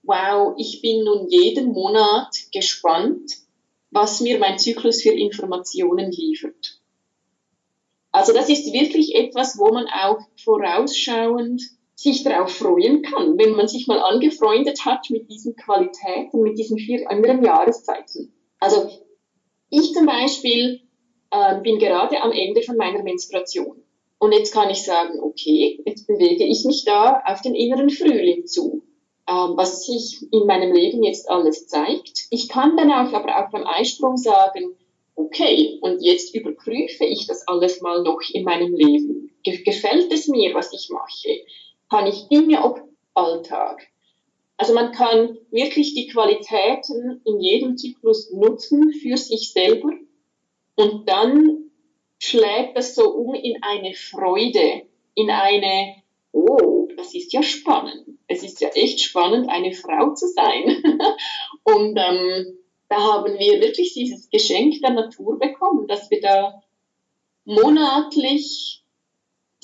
wow, 0.02 0.54
ich 0.58 0.82
bin 0.82 1.04
nun 1.04 1.28
jeden 1.28 1.72
Monat 1.72 2.30
gespannt, 2.52 3.38
was 3.90 4.20
mir 4.20 4.38
mein 4.38 4.58
Zyklus 4.58 5.02
für 5.02 5.12
Informationen 5.12 6.10
liefert. 6.10 6.80
Also 8.10 8.32
das 8.32 8.48
ist 8.48 8.72
wirklich 8.72 9.14
etwas, 9.14 9.58
wo 9.58 9.72
man 9.72 9.86
auch 9.86 10.20
vorausschauend 10.36 11.62
sich 11.94 12.24
darauf 12.24 12.50
freuen 12.50 13.02
kann, 13.02 13.38
wenn 13.38 13.52
man 13.52 13.68
sich 13.68 13.86
mal 13.86 14.00
angefreundet 14.00 14.84
hat 14.84 15.08
mit 15.10 15.30
diesen 15.30 15.54
Qualitäten, 15.56 16.42
mit 16.42 16.58
diesen 16.58 16.78
vier 16.78 17.08
anderen 17.10 17.44
Jahreszeiten. 17.44 18.34
Also 18.58 18.88
ich 19.70 19.92
zum 19.92 20.06
Beispiel 20.06 20.80
äh, 21.30 21.60
bin 21.62 21.78
gerade 21.78 22.20
am 22.22 22.32
Ende 22.32 22.62
von 22.62 22.76
meiner 22.76 23.02
Menstruation. 23.02 23.82
Und 24.18 24.32
jetzt 24.32 24.52
kann 24.52 24.70
ich 24.70 24.82
sagen, 24.82 25.20
okay, 25.20 25.80
jetzt 25.84 26.06
bewege 26.06 26.44
ich 26.44 26.64
mich 26.64 26.84
da 26.84 27.22
auf 27.26 27.42
den 27.42 27.54
inneren 27.54 27.90
Frühling 27.90 28.46
zu, 28.46 28.82
ähm, 29.28 29.52
was 29.56 29.84
sich 29.84 30.26
in 30.32 30.46
meinem 30.46 30.72
Leben 30.72 31.02
jetzt 31.02 31.28
alles 31.28 31.66
zeigt. 31.66 32.26
Ich 32.30 32.48
kann 32.48 32.76
dann 32.76 32.90
auch 32.90 33.12
aber 33.12 33.38
auch 33.38 33.50
beim 33.50 33.66
Eisprung 33.66 34.16
sagen, 34.16 34.76
okay, 35.16 35.78
und 35.80 36.00
jetzt 36.00 36.34
überprüfe 36.34 37.04
ich 37.04 37.26
das 37.26 37.46
alles 37.46 37.80
mal 37.82 38.02
noch 38.02 38.20
in 38.32 38.44
meinem 38.44 38.74
Leben. 38.74 39.30
Gefällt 39.44 40.12
es 40.12 40.28
mir, 40.28 40.54
was 40.54 40.72
ich 40.72 40.88
mache? 40.90 41.44
Kann 41.94 42.08
ich 42.08 42.26
Dinge 42.26 42.64
ob 42.64 42.80
Alltag? 43.14 43.86
Also 44.56 44.74
man 44.74 44.90
kann 44.90 45.38
wirklich 45.52 45.94
die 45.94 46.08
Qualitäten 46.08 47.22
in 47.24 47.40
jedem 47.40 47.76
Zyklus 47.76 48.32
nutzen 48.32 48.92
für 48.94 49.16
sich 49.16 49.52
selber 49.52 49.92
und 50.74 51.08
dann 51.08 51.70
schlägt 52.18 52.76
das 52.76 52.96
so 52.96 53.14
um 53.14 53.32
in 53.34 53.62
eine 53.62 53.94
Freude, 53.94 54.88
in 55.14 55.30
eine, 55.30 56.02
oh, 56.32 56.88
das 56.96 57.14
ist 57.14 57.32
ja 57.32 57.44
spannend. 57.44 58.18
Es 58.26 58.42
ist 58.42 58.60
ja 58.60 58.70
echt 58.70 58.98
spannend, 59.00 59.48
eine 59.48 59.72
Frau 59.72 60.14
zu 60.14 60.26
sein. 60.26 60.82
und 61.62 61.96
ähm, 61.96 62.58
da 62.88 62.96
haben 62.96 63.38
wir 63.38 63.60
wirklich 63.60 63.94
dieses 63.94 64.28
Geschenk 64.30 64.80
der 64.80 64.94
Natur 64.94 65.38
bekommen, 65.38 65.86
dass 65.86 66.10
wir 66.10 66.20
da 66.20 66.60
monatlich 67.44 68.83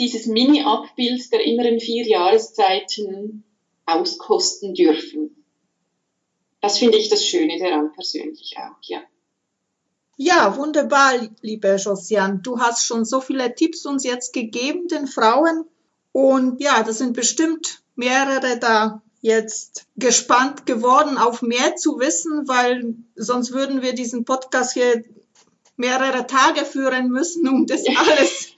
dieses 0.00 0.26
Mini-Abbild 0.26 1.30
der 1.30 1.44
inneren 1.44 1.78
vier 1.78 2.06
Jahreszeiten 2.06 3.44
auskosten 3.84 4.74
dürfen. 4.74 5.44
Das 6.62 6.78
finde 6.78 6.96
ich 6.96 7.10
das 7.10 7.24
Schöne 7.24 7.58
daran 7.58 7.92
persönlich 7.92 8.56
auch, 8.58 8.78
ja. 8.82 9.02
Ja, 10.16 10.56
wunderbar, 10.56 11.28
liebe 11.42 11.76
Josiane. 11.76 12.40
Du 12.42 12.60
hast 12.60 12.84
schon 12.84 13.04
so 13.04 13.20
viele 13.20 13.54
Tipps 13.54 13.86
uns 13.86 14.04
jetzt 14.04 14.32
gegeben, 14.32 14.88
den 14.88 15.06
Frauen. 15.06 15.64
Und 16.12 16.60
ja, 16.60 16.82
das 16.82 16.98
sind 16.98 17.14
bestimmt 17.14 17.82
mehrere 17.94 18.58
da 18.58 19.02
jetzt 19.20 19.86
gespannt 19.96 20.66
geworden, 20.66 21.18
auf 21.18 21.42
mehr 21.42 21.76
zu 21.76 21.98
wissen, 21.98 22.48
weil 22.48 22.94
sonst 23.16 23.52
würden 23.52 23.82
wir 23.82 23.94
diesen 23.94 24.24
Podcast 24.24 24.72
hier 24.72 25.04
mehrere 25.76 26.26
Tage 26.26 26.64
führen 26.64 27.08
müssen, 27.08 27.48
um 27.48 27.66
das 27.66 27.84
alles, 27.96 28.48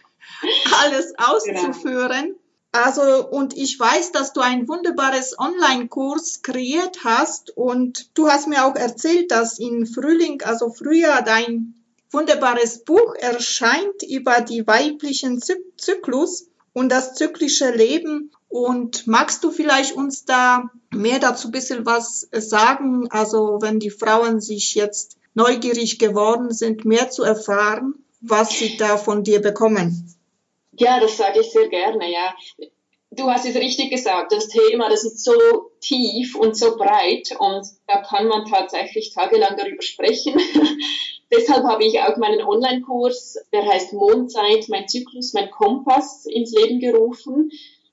alles 0.82 1.12
genau. 1.14 1.34
auszuführen. 1.34 2.24
Genau. 2.24 2.38
Also, 2.74 3.28
und 3.28 3.54
ich 3.54 3.78
weiß, 3.78 4.12
dass 4.12 4.32
du 4.32 4.40
ein 4.40 4.66
wunderbares 4.66 5.38
Online-Kurs 5.38 6.40
kreiert 6.40 7.04
hast 7.04 7.54
und 7.54 8.08
du 8.14 8.28
hast 8.28 8.48
mir 8.48 8.64
auch 8.64 8.76
erzählt, 8.76 9.30
dass 9.30 9.58
in 9.58 9.86
Frühling, 9.86 10.40
also 10.42 10.70
Frühjahr, 10.70 11.22
dein 11.22 11.74
wunderbares 12.10 12.84
Buch 12.84 13.14
erscheint 13.14 14.02
über 14.08 14.40
die 14.40 14.66
weiblichen 14.66 15.40
Zyklus 15.76 16.46
und 16.72 16.90
das 16.90 17.14
zyklische 17.14 17.70
Leben. 17.70 18.30
Und 18.48 19.06
magst 19.06 19.44
du 19.44 19.50
vielleicht 19.50 19.94
uns 19.94 20.24
da 20.24 20.70
mehr 20.90 21.18
dazu 21.18 21.48
ein 21.48 21.52
bisschen 21.52 21.84
was 21.84 22.28
sagen? 22.32 23.10
Also, 23.10 23.58
wenn 23.60 23.80
die 23.80 23.90
Frauen 23.90 24.40
sich 24.40 24.74
jetzt 24.74 25.18
neugierig 25.34 25.98
geworden 25.98 26.52
sind, 26.52 26.84
mehr 26.86 27.10
zu 27.10 27.22
erfahren, 27.22 27.94
was 28.20 28.50
sie 28.50 28.76
da 28.78 28.96
von 28.96 29.24
dir 29.24 29.42
bekommen? 29.42 30.11
Ja, 30.78 31.00
das 31.00 31.16
sage 31.16 31.40
ich 31.40 31.50
sehr 31.50 31.68
gerne, 31.68 32.10
ja. 32.10 32.34
Du 33.10 33.30
hast 33.30 33.44
es 33.44 33.56
richtig 33.56 33.90
gesagt, 33.90 34.32
das 34.32 34.48
Thema, 34.48 34.88
das 34.88 35.04
ist 35.04 35.22
so 35.22 35.34
tief 35.80 36.34
und 36.34 36.56
so 36.56 36.76
breit 36.76 37.28
und 37.38 37.66
da 37.86 38.00
kann 38.00 38.26
man 38.26 38.46
tatsächlich 38.46 39.12
tagelang 39.12 39.54
darüber 39.56 39.82
sprechen. 39.82 40.40
Deshalb 41.30 41.64
habe 41.64 41.84
ich 41.84 42.00
auch 42.00 42.16
meinen 42.16 42.42
Online-Kurs, 42.42 43.38
der 43.52 43.66
heißt 43.66 43.92
Mondzeit, 43.92 44.68
mein 44.68 44.88
Zyklus, 44.88 45.34
mein 45.34 45.50
Kompass 45.50 46.24
ins 46.26 46.52
Leben 46.52 46.78
gerufen, 46.78 47.50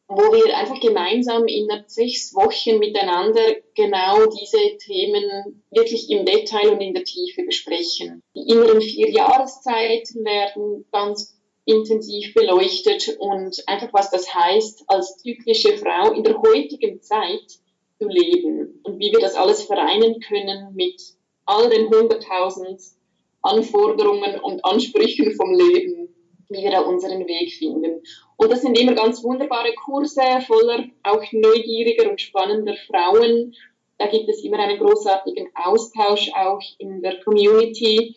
wo 0.07 0.33
wir 0.33 0.57
einfach 0.57 0.79
gemeinsam 0.79 1.47
in 1.47 1.67
sechs 1.87 2.33
Wochen 2.33 2.79
miteinander 2.79 3.55
genau 3.75 4.25
diese 4.25 4.77
Themen 4.77 5.63
wirklich 5.69 6.09
im 6.09 6.25
Detail 6.25 6.71
und 6.71 6.81
in 6.81 6.93
der 6.93 7.03
Tiefe 7.03 7.43
besprechen. 7.43 8.23
Die 8.35 8.51
inneren 8.51 8.81
vier 8.81 9.09
Jahreszeiten 9.09 10.25
werden 10.25 10.85
ganz 10.91 11.38
intensiv 11.69 12.33
beleuchtet 12.33 13.17
und 13.19 13.63
einfach, 13.67 13.89
was 13.93 14.09
das 14.09 14.33
heißt, 14.33 14.83
als 14.87 15.17
zyklische 15.17 15.77
Frau 15.77 16.11
in 16.13 16.23
der 16.23 16.41
heutigen 16.41 17.01
Zeit 17.01 17.59
zu 17.99 18.07
leben 18.07 18.81
und 18.83 18.99
wie 18.99 19.11
wir 19.11 19.19
das 19.19 19.35
alles 19.35 19.63
vereinen 19.63 20.19
können 20.19 20.73
mit 20.73 21.01
all 21.45 21.69
den 21.69 21.87
100.000 21.87 22.93
Anforderungen 23.41 24.39
und 24.39 24.63
Ansprüchen 24.65 25.33
vom 25.35 25.53
Leben, 25.53 26.09
wie 26.49 26.63
wir 26.63 26.71
da 26.71 26.81
unseren 26.81 27.25
Weg 27.27 27.53
finden. 27.53 28.01
Und 28.37 28.51
das 28.51 28.61
sind 28.61 28.77
immer 28.77 28.93
ganz 28.93 29.23
wunderbare 29.23 29.73
Kurse 29.73 30.21
voller 30.45 30.85
auch 31.03 31.23
neugieriger 31.31 32.09
und 32.09 32.19
spannender 32.19 32.75
Frauen. 32.87 33.53
Da 33.97 34.07
gibt 34.07 34.29
es 34.29 34.43
immer 34.43 34.59
einen 34.59 34.79
großartigen 34.79 35.49
Austausch 35.55 36.31
auch 36.33 36.61
in 36.77 37.01
der 37.01 37.19
Community 37.21 38.15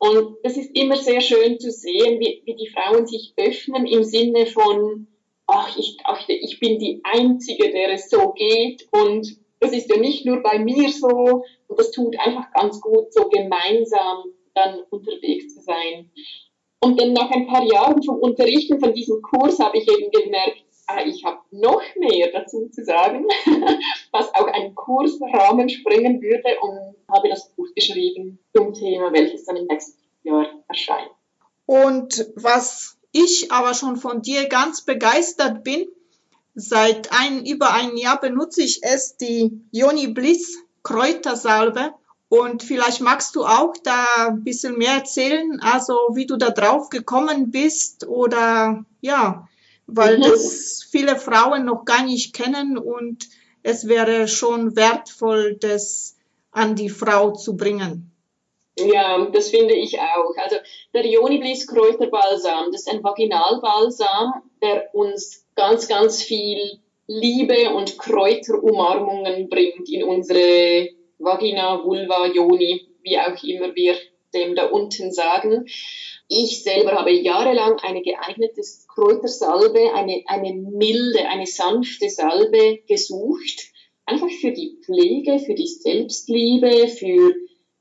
und 0.00 0.38
das 0.42 0.56
ist 0.56 0.74
immer 0.74 0.96
sehr 0.96 1.20
schön 1.20 1.60
zu 1.60 1.70
sehen, 1.70 2.18
wie, 2.20 2.40
wie 2.46 2.56
die 2.56 2.70
Frauen 2.70 3.06
sich 3.06 3.34
öffnen 3.36 3.86
im 3.86 4.02
Sinne 4.02 4.46
von, 4.46 5.06
ach, 5.46 5.76
ich 5.76 5.98
dachte, 5.98 6.32
ich 6.32 6.58
bin 6.58 6.78
die 6.78 7.02
Einzige, 7.04 7.70
der 7.70 7.92
es 7.92 8.08
so 8.08 8.32
geht 8.32 8.88
und 8.92 9.36
das 9.60 9.72
ist 9.72 9.90
ja 9.90 9.98
nicht 9.98 10.24
nur 10.24 10.42
bei 10.42 10.58
mir 10.58 10.88
so 10.90 11.44
und 11.68 11.78
das 11.78 11.90
tut 11.90 12.18
einfach 12.18 12.50
ganz 12.52 12.80
gut, 12.80 13.12
so 13.12 13.28
gemeinsam 13.28 14.24
dann 14.54 14.80
unterwegs 14.88 15.54
zu 15.54 15.60
sein. 15.60 16.10
Und 16.82 16.98
dann 16.98 17.12
nach 17.12 17.30
ein 17.30 17.46
paar 17.46 17.62
Jahren 17.62 18.02
vom 18.02 18.20
Unterrichten 18.20 18.80
von 18.80 18.94
diesem 18.94 19.20
Kurs 19.20 19.58
habe 19.58 19.76
ich 19.76 19.86
eben 19.86 20.10
gemerkt, 20.10 20.64
ah, 20.86 21.04
ich 21.04 21.22
habe 21.26 21.40
noch 21.50 21.82
mehr 21.96 22.30
dazu 22.32 22.70
zu 22.70 22.82
sagen, 22.86 23.26
was 24.12 24.34
auch 24.34 24.46
einen 24.46 24.74
Kursrahmen 24.74 25.68
sprengen 25.68 26.22
würde 26.22 26.58
und 26.62 26.89
habe 27.10 27.28
das 27.28 27.50
Buch 27.50 27.68
geschrieben 27.74 28.38
zum 28.54 28.74
Thema, 28.74 29.12
welches 29.12 29.44
dann 29.44 29.56
im 29.56 29.66
nächsten 29.66 29.98
Jahr 30.22 30.46
erscheint. 30.68 31.10
Und 31.66 32.26
was 32.34 32.96
ich 33.12 33.52
aber 33.52 33.74
schon 33.74 33.96
von 33.96 34.22
dir 34.22 34.48
ganz 34.48 34.82
begeistert 34.82 35.64
bin, 35.64 35.88
seit 36.54 37.12
ein, 37.12 37.46
über 37.46 37.72
ein 37.72 37.96
Jahr 37.96 38.20
benutze 38.20 38.62
ich 38.62 38.82
es, 38.82 39.16
die 39.16 39.62
Joni 39.70 40.08
Bliss 40.08 40.58
Kräutersalbe. 40.82 41.94
Und 42.28 42.62
vielleicht 42.62 43.00
magst 43.00 43.34
du 43.34 43.44
auch 43.44 43.74
da 43.82 44.06
ein 44.28 44.44
bisschen 44.44 44.78
mehr 44.78 44.94
erzählen, 44.94 45.60
also 45.60 45.94
wie 46.14 46.26
du 46.26 46.36
da 46.36 46.50
drauf 46.50 46.88
gekommen 46.88 47.50
bist 47.50 48.06
oder 48.06 48.84
ja, 49.00 49.48
weil 49.88 50.18
mhm. 50.18 50.22
das 50.22 50.86
viele 50.88 51.16
Frauen 51.16 51.64
noch 51.64 51.84
gar 51.84 52.04
nicht 52.04 52.32
kennen 52.32 52.78
und 52.78 53.28
es 53.64 53.88
wäre 53.88 54.28
schon 54.28 54.76
wertvoll, 54.76 55.56
das 55.56 56.16
an 56.52 56.74
die 56.74 56.88
Frau 56.88 57.32
zu 57.32 57.56
bringen. 57.56 58.10
Ja, 58.78 59.26
das 59.26 59.50
finde 59.50 59.74
ich 59.74 59.98
auch. 59.98 60.34
Also 60.36 60.56
der 60.94 61.04
Ionibliss 61.04 61.66
Kräuterbalsam, 61.66 62.72
das 62.72 62.82
ist 62.82 62.90
ein 62.90 63.02
Vaginalbalsam, 63.02 64.42
der 64.62 64.94
uns 64.94 65.46
ganz, 65.54 65.88
ganz 65.88 66.22
viel 66.22 66.80
Liebe 67.06 67.74
und 67.74 67.98
Kräuterumarmungen 67.98 69.48
bringt 69.48 69.88
in 69.90 70.04
unsere 70.04 70.90
Vagina, 71.18 71.84
Vulva, 71.84 72.26
Joni, 72.28 72.86
wie 73.02 73.18
auch 73.18 73.42
immer 73.42 73.74
wir 73.74 73.96
dem 74.32 74.54
da 74.54 74.66
unten 74.66 75.12
sagen. 75.12 75.66
ich 76.28 76.62
selber 76.62 76.92
habe 76.92 77.10
jahrelang 77.10 77.80
eine 77.80 78.02
geeignete 78.02 78.62
Kräutersalbe, 78.94 79.92
eine, 79.94 80.22
eine 80.26 80.52
milde, 80.54 81.26
eine 81.28 81.46
sanfte 81.46 82.08
Salbe 82.08 82.78
gesucht. 82.86 83.69
Einfach 84.10 84.28
für 84.40 84.50
die 84.50 84.76
Pflege, 84.84 85.38
für 85.38 85.54
die 85.54 85.68
Selbstliebe, 85.68 86.88
für, 86.88 87.32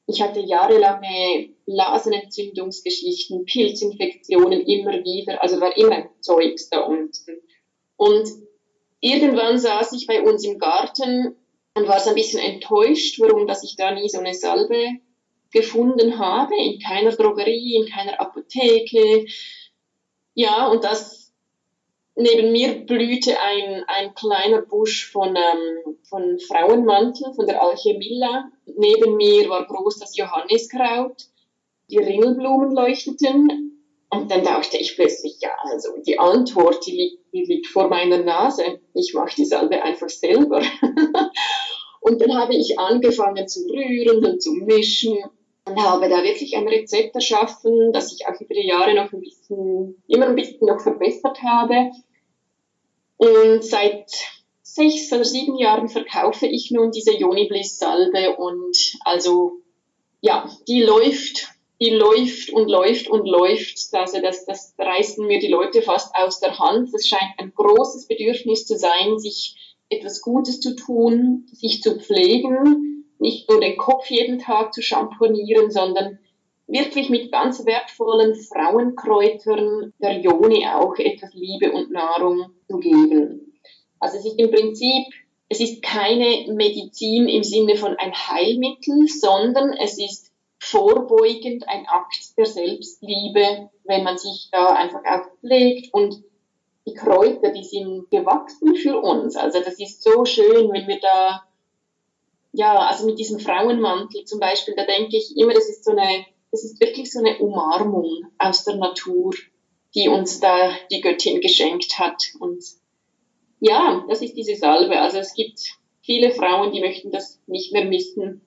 ich 0.05 0.21
hatte 0.21 0.41
jahrelange 0.41 1.55
Blasenentzündungsgeschichten, 1.65 3.45
Pilzinfektionen 3.45 4.61
immer 4.61 5.03
wieder, 5.03 5.41
also 5.41 5.59
war 5.59 5.75
immer 5.75 6.07
Zeugs 6.19 6.69
da 6.69 6.81
unten. 6.81 7.41
Und 7.97 8.27
irgendwann 9.01 9.57
saß 9.57 9.93
ich 9.93 10.05
bei 10.05 10.21
uns 10.21 10.45
im 10.45 10.59
Garten 10.59 11.35
und 11.73 11.87
war 11.87 11.99
so 11.99 12.09
ein 12.09 12.15
bisschen 12.15 12.41
enttäuscht, 12.41 13.19
warum, 13.19 13.47
dass 13.47 13.63
ich 13.63 13.75
da 13.75 13.91
nie 13.91 14.07
so 14.07 14.19
eine 14.19 14.35
Salbe 14.35 14.99
gefunden 15.51 16.19
habe, 16.19 16.53
in 16.55 16.79
keiner 16.79 17.11
Drogerie, 17.11 17.77
in 17.77 17.91
keiner 17.91 18.21
Apotheke. 18.21 19.25
Ja, 20.35 20.67
und 20.67 20.83
das 20.83 21.28
neben 22.19 22.51
mir 22.51 22.85
blühte 22.85 23.39
ein, 23.39 23.83
ein 23.87 24.13
kleiner 24.13 24.61
Busch 24.61 25.11
von, 25.11 25.35
ähm, 25.35 25.97
von 26.03 26.39
Frauenmantel, 26.39 27.33
von 27.33 27.47
der 27.47 27.63
Alchemilla. 27.63 28.51
Neben 28.65 29.15
mir 29.15 29.49
war 29.49 29.65
groß 29.65 29.99
das 29.99 30.15
Johanniskraut. 30.17 31.27
Die 31.89 31.97
Ringelblumen 31.97 32.71
leuchteten. 32.71 33.69
Und 34.11 34.31
dann 34.31 34.43
dachte 34.43 34.77
ich 34.77 34.95
plötzlich, 34.95 35.37
ja, 35.39 35.51
also 35.63 35.89
die 36.05 36.19
Antwort, 36.19 36.85
die 36.85 36.91
liegt, 36.91 37.33
die 37.33 37.43
liegt 37.43 37.67
vor 37.67 37.89
meiner 37.89 38.17
Nase. 38.17 38.79
Ich 38.93 39.13
mache 39.13 39.35
die 39.35 39.45
Salbe 39.45 39.81
einfach 39.81 40.09
selber. 40.09 40.61
und 42.01 42.21
dann 42.21 42.35
habe 42.35 42.55
ich 42.55 42.77
angefangen 42.77 43.47
zu 43.47 43.61
rühren 43.67 44.25
und 44.25 44.41
zu 44.41 44.53
mischen 44.53 45.17
und 45.65 45.83
habe 45.83 46.09
da 46.09 46.23
wirklich 46.23 46.57
ein 46.57 46.67
Rezept 46.67 47.15
erschaffen, 47.15 47.93
das 47.93 48.13
ich 48.13 48.25
auch 48.27 48.39
über 48.39 48.53
die 48.53 48.67
Jahre 48.67 48.95
noch 48.95 49.13
ein 49.13 49.21
bisschen, 49.21 50.01
immer 50.07 50.27
ein 50.27 50.35
bisschen 50.35 50.67
noch 50.67 50.81
verbessert 50.81 51.41
habe. 51.43 51.91
Und 53.19 53.63
seit 53.63 54.09
sechs 54.63 55.11
oder 55.13 55.25
sieben 55.25 55.57
Jahren 55.57 55.89
verkaufe 55.89 56.47
ich 56.47 56.71
nun 56.71 56.91
diese 56.91 57.13
Yoni 57.13 57.47
Bliss 57.47 57.77
Salbe 57.77 58.37
und 58.37 58.97
also 59.05 59.61
ja, 60.21 60.49
die 60.67 60.81
läuft, 60.81 61.49
die 61.79 61.91
läuft 61.91 62.51
und 62.51 62.69
läuft 62.69 63.09
und 63.09 63.27
läuft. 63.27 63.77
Also 63.93 64.19
das, 64.21 64.45
das 64.45 64.73
reißen 64.77 65.27
mir 65.27 65.39
die 65.39 65.47
Leute 65.47 65.81
fast 65.81 66.15
aus 66.15 66.39
der 66.39 66.57
Hand. 66.57 66.93
Es 66.93 67.07
scheint 67.07 67.37
ein 67.37 67.53
großes 67.53 68.07
Bedürfnis 68.07 68.65
zu 68.65 68.77
sein, 68.77 69.19
sich 69.19 69.77
etwas 69.89 70.21
Gutes 70.21 70.59
zu 70.59 70.75
tun, 70.75 71.45
sich 71.53 71.81
zu 71.83 71.99
pflegen 71.99 72.89
nicht 73.19 73.49
nur 73.49 73.59
den 73.59 73.77
Kopf 73.77 74.09
jeden 74.09 74.39
Tag 74.39 74.73
zu 74.73 74.81
schamponieren, 74.81 75.69
sondern 75.69 76.19
wirklich 76.67 77.09
mit 77.09 77.31
ganz 77.31 77.65
wertvollen 77.65 78.35
Frauenkräutern 78.35 79.93
der 79.99 80.19
Joni 80.19 80.65
auch 80.67 80.95
etwas 80.97 81.33
Liebe 81.33 81.71
und 81.71 81.91
Nahrung 81.91 82.51
zu 82.69 82.77
geben. 82.77 83.53
Also 83.99 84.17
es 84.17 84.25
ist 84.25 84.39
im 84.39 84.51
Prinzip, 84.51 85.05
es 85.49 85.59
ist 85.59 85.81
keine 85.81 86.53
Medizin 86.53 87.27
im 87.27 87.43
Sinne 87.43 87.75
von 87.75 87.95
ein 87.97 88.13
Heilmittel, 88.13 89.07
sondern 89.07 89.73
es 89.73 89.97
ist 89.97 90.31
vorbeugend 90.59 91.67
ein 91.67 91.85
Akt 91.87 92.37
der 92.37 92.45
Selbstliebe, 92.45 93.69
wenn 93.85 94.03
man 94.03 94.17
sich 94.17 94.49
da 94.51 94.67
einfach 94.67 95.01
auch 95.05 95.25
pflegt 95.39 95.93
und 95.93 96.23
die 96.85 96.93
Kräuter, 96.93 97.51
die 97.51 97.63
sind 97.63 98.09
gewachsen 98.11 98.75
für 98.75 98.99
uns. 98.99 99.35
Also 99.35 99.59
das 99.61 99.79
ist 99.79 100.03
so 100.03 100.25
schön, 100.25 100.71
wenn 100.71 100.87
wir 100.87 100.99
da 100.99 101.43
ja, 102.51 102.75
also 102.87 103.05
mit 103.05 103.19
diesem 103.19 103.39
Frauenmantel 103.39 104.25
zum 104.25 104.39
Beispiel, 104.39 104.75
da 104.75 104.85
denke 104.85 105.17
ich 105.17 105.37
immer, 105.37 105.53
das 105.53 105.69
ist 105.69 105.85
so 105.85 105.91
eine, 105.91 106.25
das 106.51 106.63
ist 106.63 106.79
wirklich 106.79 107.11
so 107.11 107.19
eine 107.19 107.37
Umarmung 107.37 108.25
aus 108.37 108.63
der 108.63 108.75
Natur, 108.75 109.33
die 109.95 110.07
uns 110.07 110.39
da 110.39 110.71
die 110.91 111.01
Göttin 111.01 111.41
geschenkt 111.41 111.99
hat. 111.99 112.23
Und 112.39 112.63
ja, 113.59 114.05
das 114.07 114.21
ist 114.21 114.35
diese 114.35 114.55
Salbe. 114.55 114.99
Also 114.99 115.17
es 115.17 115.33
gibt 115.33 115.59
viele 116.01 116.31
Frauen, 116.31 116.71
die 116.71 116.81
möchten 116.81 117.11
das 117.11 117.39
nicht 117.47 117.73
mehr 117.73 117.85
missen, 117.85 118.41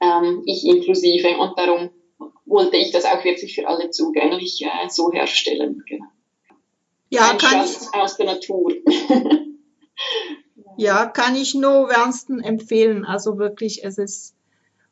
ähm, 0.00 0.42
ich 0.46 0.64
inklusive. 0.64 1.36
Und 1.38 1.58
darum 1.58 1.90
wollte 2.46 2.76
ich 2.76 2.90
das 2.90 3.04
auch 3.04 3.24
wirklich 3.24 3.54
für 3.54 3.68
alle 3.68 3.90
zugänglich 3.90 4.62
äh, 4.62 4.88
so 4.88 5.12
herstellen. 5.12 5.84
Genau. 5.86 6.06
Ja, 7.10 7.30
Ein 7.30 7.38
kann 7.38 7.50
Schatz 7.66 7.90
ich, 7.92 8.00
aus 8.00 8.16
der 8.16 8.26
Natur. 8.26 8.72
Ja, 10.78 11.06
kann 11.06 11.34
ich 11.34 11.56
nur 11.56 11.88
wärmsten 11.88 12.38
empfehlen. 12.38 13.04
Also 13.04 13.36
wirklich, 13.36 13.82
es 13.84 13.98
ist 13.98 14.36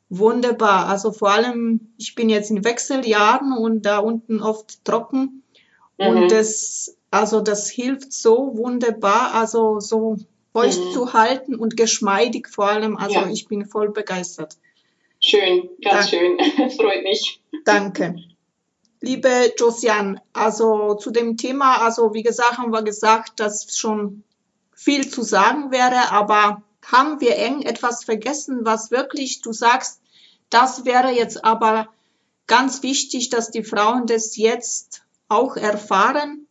wunderbar. 0.08 0.88
Also 0.88 1.12
vor 1.12 1.30
allem, 1.30 1.92
ich 1.96 2.16
bin 2.16 2.28
jetzt 2.28 2.50
in 2.50 2.64
Wechseljahren 2.64 3.52
und 3.52 3.82
da 3.82 3.98
unten 3.98 4.42
oft 4.42 4.84
trocken. 4.84 5.44
Mhm. 5.98 6.06
Und 6.06 6.32
das, 6.32 6.96
also 7.10 7.40
das 7.40 7.70
hilft 7.70 8.12
so 8.12 8.56
wunderbar, 8.56 9.34
also 9.34 9.80
so 9.80 10.16
feucht 10.52 10.80
mhm. 10.80 10.92
zu 10.92 11.12
halten 11.12 11.54
und 11.54 11.76
geschmeidig 11.76 12.48
vor 12.48 12.68
allem. 12.68 12.96
Also 12.96 13.20
ja. 13.20 13.28
ich 13.28 13.48
bin 13.48 13.66
voll 13.66 13.90
begeistert. 13.90 14.56
Schön, 15.20 15.68
ganz 15.82 16.10
Dank. 16.10 16.38
schön. 16.48 16.70
Freut 16.70 17.02
mich. 17.02 17.42
Danke. 17.64 18.16
Liebe 19.00 19.52
Josiane, 19.58 20.22
also 20.32 20.94
zu 20.94 21.10
dem 21.10 21.36
Thema, 21.36 21.82
also 21.82 22.14
wie 22.14 22.22
gesagt, 22.22 22.58
haben 22.58 22.72
wir 22.72 22.82
gesagt, 22.82 23.40
dass 23.40 23.76
schon 23.76 24.24
viel 24.74 25.08
zu 25.08 25.22
sagen 25.22 25.70
wäre, 25.70 26.10
aber 26.12 26.62
haben 26.84 27.20
wir 27.20 27.36
eng 27.36 27.62
etwas 27.62 28.04
vergessen, 28.04 28.60
was 28.62 28.90
wirklich 28.90 29.42
du 29.42 29.52
sagst, 29.52 30.00
das 30.50 30.84
wäre 30.84 31.10
jetzt 31.10 31.44
aber 31.44 31.88
ganz 32.46 32.82
wichtig, 32.82 33.28
dass 33.30 33.50
die 33.50 33.64
Frauen 33.64 34.06
das 34.06 34.36
jetzt 34.36 35.02
auch 35.28 35.56
erfahren? 35.56 36.46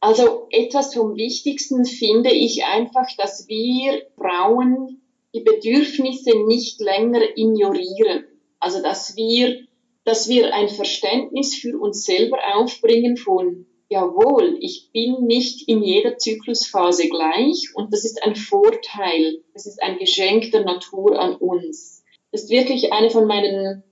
Also 0.00 0.48
etwas 0.50 0.94
vom 0.94 1.16
Wichtigsten 1.16 1.84
finde 1.84 2.30
ich 2.30 2.64
einfach, 2.64 3.06
dass 3.16 3.48
wir 3.48 4.02
Frauen 4.16 5.00
die 5.34 5.40
Bedürfnisse 5.40 6.46
nicht 6.46 6.80
länger 6.80 7.22
ignorieren. 7.36 8.24
Also 8.60 8.82
dass 8.82 9.16
wir, 9.16 9.66
dass 10.04 10.28
wir 10.28 10.54
ein 10.54 10.68
Verständnis 10.68 11.56
für 11.56 11.78
uns 11.78 12.04
selber 12.04 12.38
aufbringen 12.54 13.16
von 13.16 13.66
jawohl, 13.88 14.58
ich 14.60 14.90
bin 14.92 15.26
nicht 15.26 15.68
in 15.68 15.82
jeder 15.82 16.18
Zyklusphase 16.18 17.08
gleich 17.08 17.70
und 17.74 17.92
das 17.92 18.04
ist 18.04 18.22
ein 18.22 18.36
Vorteil, 18.36 19.42
das 19.52 19.66
ist 19.66 19.82
ein 19.82 19.98
Geschenk 19.98 20.50
der 20.52 20.64
Natur 20.64 21.18
an 21.18 21.36
uns. 21.36 22.02
Das 22.32 22.44
ist 22.44 22.50
wirklich 22.50 22.92
eine 22.92 23.10
von 23.10 23.26
meinen 23.26 23.84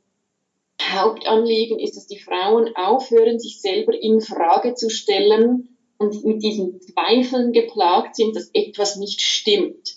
Hauptanliegen, 0.90 1.78
ist, 1.78 1.96
dass 1.96 2.06
die 2.06 2.18
Frauen 2.18 2.74
aufhören, 2.76 3.38
sich 3.38 3.60
selber 3.60 3.94
in 3.94 4.20
Frage 4.20 4.74
zu 4.74 4.90
stellen 4.90 5.76
und 5.98 6.24
mit 6.24 6.42
diesen 6.42 6.80
Zweifeln 6.80 7.52
geplagt 7.52 8.16
sind, 8.16 8.34
dass 8.34 8.50
etwas 8.52 8.96
nicht 8.96 9.20
stimmt. 9.20 9.96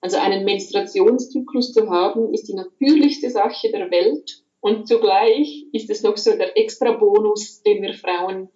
Also 0.00 0.16
einen 0.16 0.44
Menstruationszyklus 0.44 1.72
zu 1.72 1.90
haben, 1.90 2.32
ist 2.32 2.48
die 2.48 2.54
natürlichste 2.54 3.30
Sache 3.30 3.70
der 3.70 3.90
Welt 3.90 4.42
und 4.60 4.88
zugleich 4.88 5.66
ist 5.72 5.90
es 5.90 6.02
noch 6.02 6.16
so 6.16 6.32
der 6.32 6.56
extra 6.58 6.92
Bonus, 6.92 7.62
den 7.62 7.82
wir 7.82 7.94
Frauen 7.94 8.48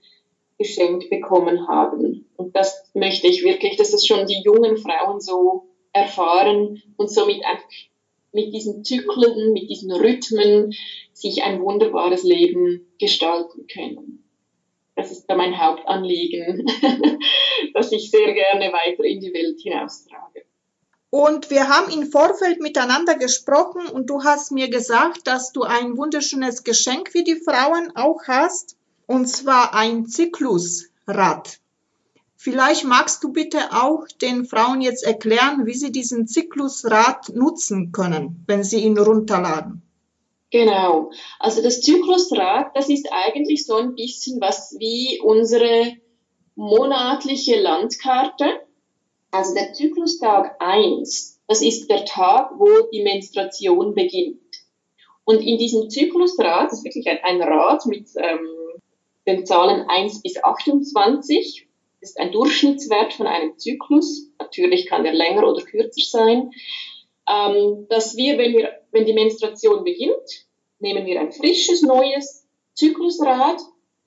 geschenkt 0.59 1.11
bekommen 1.11 1.69
haben. 1.69 2.29
Und 2.37 2.57
das 2.57 2.91
möchte 2.95 3.29
ich 3.29 3.43
wirklich, 3.45 3.77
dass 3.77 3.93
es 3.93 4.07
schon 4.07 4.27
die 4.27 4.43
jungen 4.45 4.77
Frauen 4.77 5.21
so 5.21 5.69
erfahren 5.93 6.83
und 6.97 7.11
somit 7.11 7.45
einfach 7.45 7.69
mit 8.33 8.53
diesen 8.53 8.85
Zyklen, 8.85 9.53
mit 9.53 9.69
diesen 9.69 9.93
Rhythmen 9.93 10.75
sich 11.13 11.43
ein 11.43 11.61
wunderbares 11.61 12.23
Leben 12.23 12.87
gestalten 12.99 13.67
können. 13.67 14.25
Das 14.95 15.11
ist 15.11 15.27
da 15.27 15.37
mein 15.37 15.59
Hauptanliegen, 15.59 16.67
das 17.75 17.93
ich 17.93 18.11
sehr 18.11 18.33
gerne 18.35 18.73
weiter 18.73 19.05
in 19.05 19.21
die 19.21 19.33
Welt 19.33 19.61
hinaustrage. 19.61 20.45
Und 21.11 21.51
wir 21.51 21.69
haben 21.69 21.93
im 21.93 22.11
Vorfeld 22.11 22.61
miteinander 22.61 23.17
gesprochen 23.17 23.87
und 23.87 24.09
du 24.09 24.25
hast 24.25 24.51
mir 24.51 24.71
gesagt, 24.71 25.27
dass 25.27 25.53
du 25.53 25.63
ein 25.63 25.99
wunderschönes 25.99 26.65
Geschenk 26.65 27.11
für 27.13 27.23
die 27.23 27.37
Frauen 27.37 27.95
auch 27.95 28.23
hast 28.27 28.77
und 29.07 29.27
zwar 29.27 29.75
ein 29.75 30.07
Zyklusrad. 30.07 31.59
Vielleicht 32.43 32.83
magst 32.83 33.23
du 33.23 33.33
bitte 33.33 33.71
auch 33.71 34.09
den 34.21 34.47
Frauen 34.47 34.81
jetzt 34.81 35.05
erklären, 35.05 35.65
wie 35.65 35.75
sie 35.75 35.93
diesen 35.93 36.27
Zyklusrad 36.27 37.29
nutzen 37.37 37.93
können, 37.93 38.43
wenn 38.49 38.65
sie 38.65 38.83
ihn 38.83 38.99
runterladen. 38.99 39.81
Genau. 40.51 41.13
Also 41.39 41.63
das 41.63 41.83
Zyklusrad, 41.83 42.73
das 42.75 42.89
ist 42.89 43.07
eigentlich 43.13 43.65
so 43.65 43.77
ein 43.77 43.95
bisschen 43.95 44.41
was 44.41 44.75
wie 44.81 45.21
unsere 45.23 45.93
monatliche 46.57 47.61
Landkarte. 47.61 48.67
Also 49.31 49.55
der 49.55 49.73
Zyklustag 49.73 50.57
1, 50.59 51.43
das 51.47 51.63
ist 51.63 51.89
der 51.89 52.05
Tag, 52.07 52.55
wo 52.59 52.67
die 52.93 53.05
Menstruation 53.05 53.95
beginnt. 53.95 54.41
Und 55.23 55.43
in 55.43 55.59
diesem 55.59 55.89
Zyklusrad, 55.91 56.73
das 56.73 56.79
ist 56.79 56.85
wirklich 56.85 57.07
ein, 57.07 57.19
ein 57.23 57.41
Rad 57.41 57.87
mit 57.87 58.09
ähm, 58.17 58.81
den 59.29 59.47
Zahlen 59.47 59.89
1 59.89 60.23
bis 60.23 60.43
28. 60.43 61.69
Ist 62.03 62.19
ein 62.19 62.33
Durchschnittswert 62.33 63.15
von 63.15 63.27
einem 63.27 63.57
Zyklus. 63.59 64.29
Natürlich 64.39 64.87
kann 64.87 65.05
der 65.05 65.15
länger 65.15 65.49
oder 65.49 65.63
kürzer 65.63 66.03
sein. 66.03 66.51
Ähm, 67.29 67.87
dass 67.89 68.17
wir 68.17 68.37
wenn, 68.39 68.53
wir, 68.55 68.81
wenn 68.91 69.07
die 69.07 69.13
Menstruation 69.13 69.85
beginnt, 69.85 70.47
nehmen 70.81 71.07
wir 71.07 71.21
ein 71.21 71.33
frisches, 71.33 71.83
neues 71.83 72.47
Zyklusrad 72.75 73.61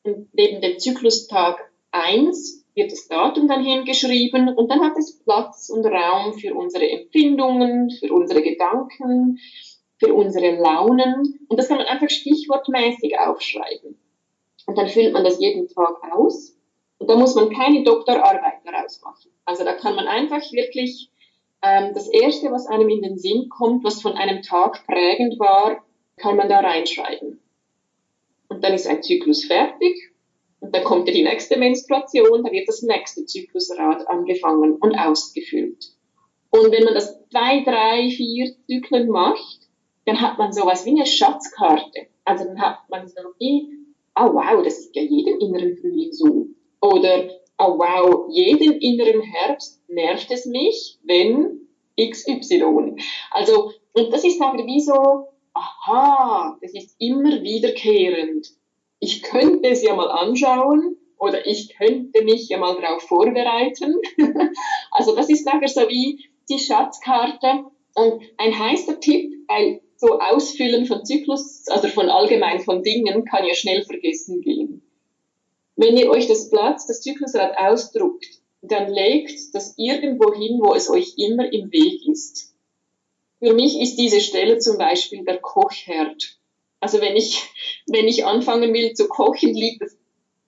Und 0.04 0.28
neben 0.34 0.62
dem 0.62 0.78
Zyklustag 0.78 1.72
1 1.91 2.66
wird 2.76 2.91
das 2.91 3.08
Datum 3.08 3.48
dann 3.48 3.64
hingeschrieben 3.64 4.50
und 4.50 4.70
dann 4.70 4.82
hat 4.82 4.98
es 4.98 5.24
Platz 5.24 5.70
und 5.70 5.86
Raum 5.86 6.34
für 6.34 6.54
unsere 6.54 6.89
Empfindungen, 6.89 7.89
für 7.89 8.14
unsere 8.14 8.41
Gedanken, 8.41 9.39
für 9.98 10.14
unsere 10.14 10.52
Launen. 10.56 11.39
Und 11.48 11.58
das 11.58 11.70
kann 11.70 11.78
man 11.78 11.88
einfach 11.88 12.10
stichwortmäßig 12.10 13.18
aufschreiben. 13.18 13.98
Und 14.66 14.78
dann 14.78 14.89
füllt 14.89 15.14
man 15.14 15.24
das 15.24 15.39
jeden 15.39 15.70
Tag 15.70 15.96
aus. 16.12 16.55
Und 17.06 17.12
da 17.12 17.18
muss 17.18 17.36
man 17.36 17.51
keine 17.51 17.84
Doktorarbeit 17.84 18.66
daraus 18.66 18.99
machen. 19.03 19.30
Also 19.45 19.64
da 19.64 19.74
kann 19.74 19.93
man 19.95 20.08
einfach 20.08 20.41
wirklich 20.51 21.12
ähm, 21.62 21.91
das 21.93 22.08
Erste, 22.08 22.51
was 22.51 22.66
einem 22.66 22.89
in 22.89 23.03
den 23.03 23.20
Sinn 23.20 23.47
kommt, 23.47 23.84
was 23.84 24.01
von 24.01 24.14
einem 24.14 24.41
Tag 24.41 24.88
prägend 24.88 25.39
war, 25.39 25.86
kann 26.18 26.36
man 26.36 26.49
da 26.49 26.62
reinschreiben. 26.62 27.39
Und 28.47 28.64
dann 28.64 28.74
ist 28.74 28.88
ein 28.88 29.03
Zyklus 29.03 29.45
fertig. 29.45 30.14
Und 30.62 30.76
dann 30.76 30.84
kommt 30.84 31.08
ja 31.08 31.14
die 31.14 31.24
nächste 31.24 31.60
Menstruation, 31.60 32.43
da 32.43 32.51
wird 32.51 32.68
das 32.68 32.82
nächste 32.82 33.24
Zyklusrad 33.24 34.08
angefangen 34.08 34.78
und 34.78 34.97
ausgefüllt. 34.97 35.91
Und 36.49 36.72
wenn 36.72 36.86
man 36.86 36.95
das 36.95 37.20
zwei, 37.30 37.64
drei, 37.64 38.10
vier 38.10 38.51
Zyklen 38.66 39.10
macht, 39.10 39.70
dann 40.08 40.22
hat 40.22 40.39
man 40.39 40.53
sowas 40.53 40.88
wie 40.88 40.95
eine 40.95 41.06
Schatzkarte. 41.06 42.08
Also 42.24 42.45
dann 42.45 42.60
hat 42.60 42.80
man 42.89 43.08
so 43.08 43.22
wie, 43.38 43.70
oh 44.16 44.34
wow, 44.34 44.64
das 44.64 44.80
ist 44.80 44.95
ja 44.95 45.03
jeden 45.03 45.39
inneren 45.39 45.78
Frühling 45.78 46.12
so. 46.12 46.47
Oder, 46.82 47.30
oh 47.57 47.78
wow, 47.78 48.28
jeden 48.30 48.73
inneren 48.73 49.21
Herbst 49.21 49.82
nervt 49.88 50.32
es 50.32 50.45
mich, 50.45 50.97
wenn 51.03 51.67
XY. 51.99 52.95
Also, 53.32 53.71
und 53.93 54.11
das 54.11 54.23
ist 54.23 54.41
aber 54.41 54.65
wie 54.65 54.82
so, 54.82 55.28
aha, 55.53 56.57
das 56.61 56.73
ist 56.73 56.95
immer 56.99 57.41
wiederkehrend. 57.41 58.47
Ich 58.99 59.23
könnte 59.23 59.69
es 59.69 59.84
ja 59.84 59.95
mal 59.95 60.09
anschauen 60.09 60.97
oder 61.17 61.45
ich 61.47 61.76
könnte 61.78 62.23
mich 62.23 62.49
ja 62.49 62.57
mal 62.57 62.80
darauf 62.80 63.03
vorbereiten. 63.03 63.95
also 64.91 65.15
das 65.15 65.30
ist 65.30 65.45
nachher 65.45 65.67
so 65.67 65.82
wie 65.89 66.26
die 66.49 66.59
Schatzkarte. 66.59 67.65
Und 67.95 68.21
ein 68.38 68.57
heißer 68.57 68.99
Tipp, 68.99 69.32
weil 69.47 69.82
so 69.95 70.19
Ausfüllen 70.19 70.86
von 70.86 71.05
Zyklus, 71.05 71.65
also 71.69 71.88
von 71.88 72.09
allgemein 72.09 72.59
von 72.59 72.84
Dingen, 72.84 73.23
kann 73.23 73.45
ja 73.45 73.55
schnell 73.55 73.84
vergessen 73.84 74.41
gehen. 74.41 74.85
Wenn 75.76 75.97
ihr 75.97 76.09
euch 76.09 76.28
das 76.28 76.49
Blatt, 76.49 76.80
das 76.88 77.01
Zyklusrad 77.01 77.57
ausdruckt, 77.57 78.26
dann 78.61 78.91
legt 78.91 79.53
das 79.53 79.76
irgendwo 79.78 80.34
hin, 80.34 80.59
wo 80.61 80.73
es 80.73 80.89
euch 80.89 81.13
immer 81.17 81.51
im 81.51 81.71
Weg 81.71 82.07
ist. 82.07 82.53
Für 83.39 83.53
mich 83.53 83.80
ist 83.80 83.97
diese 83.97 84.21
Stelle 84.21 84.57
zum 84.59 84.78
Beispiel 84.78 85.23
der 85.26 85.39
Kochherd. 85.39 86.39
Also 86.80 87.01
wenn 87.01 87.15
ich, 87.15 87.43
wenn 87.88 88.07
ich 88.07 88.26
anfangen 88.26 88.73
will 88.73 88.93
zu 88.93 89.07
kochen, 89.07 89.53
liegt 89.53 89.82
das 89.82 89.97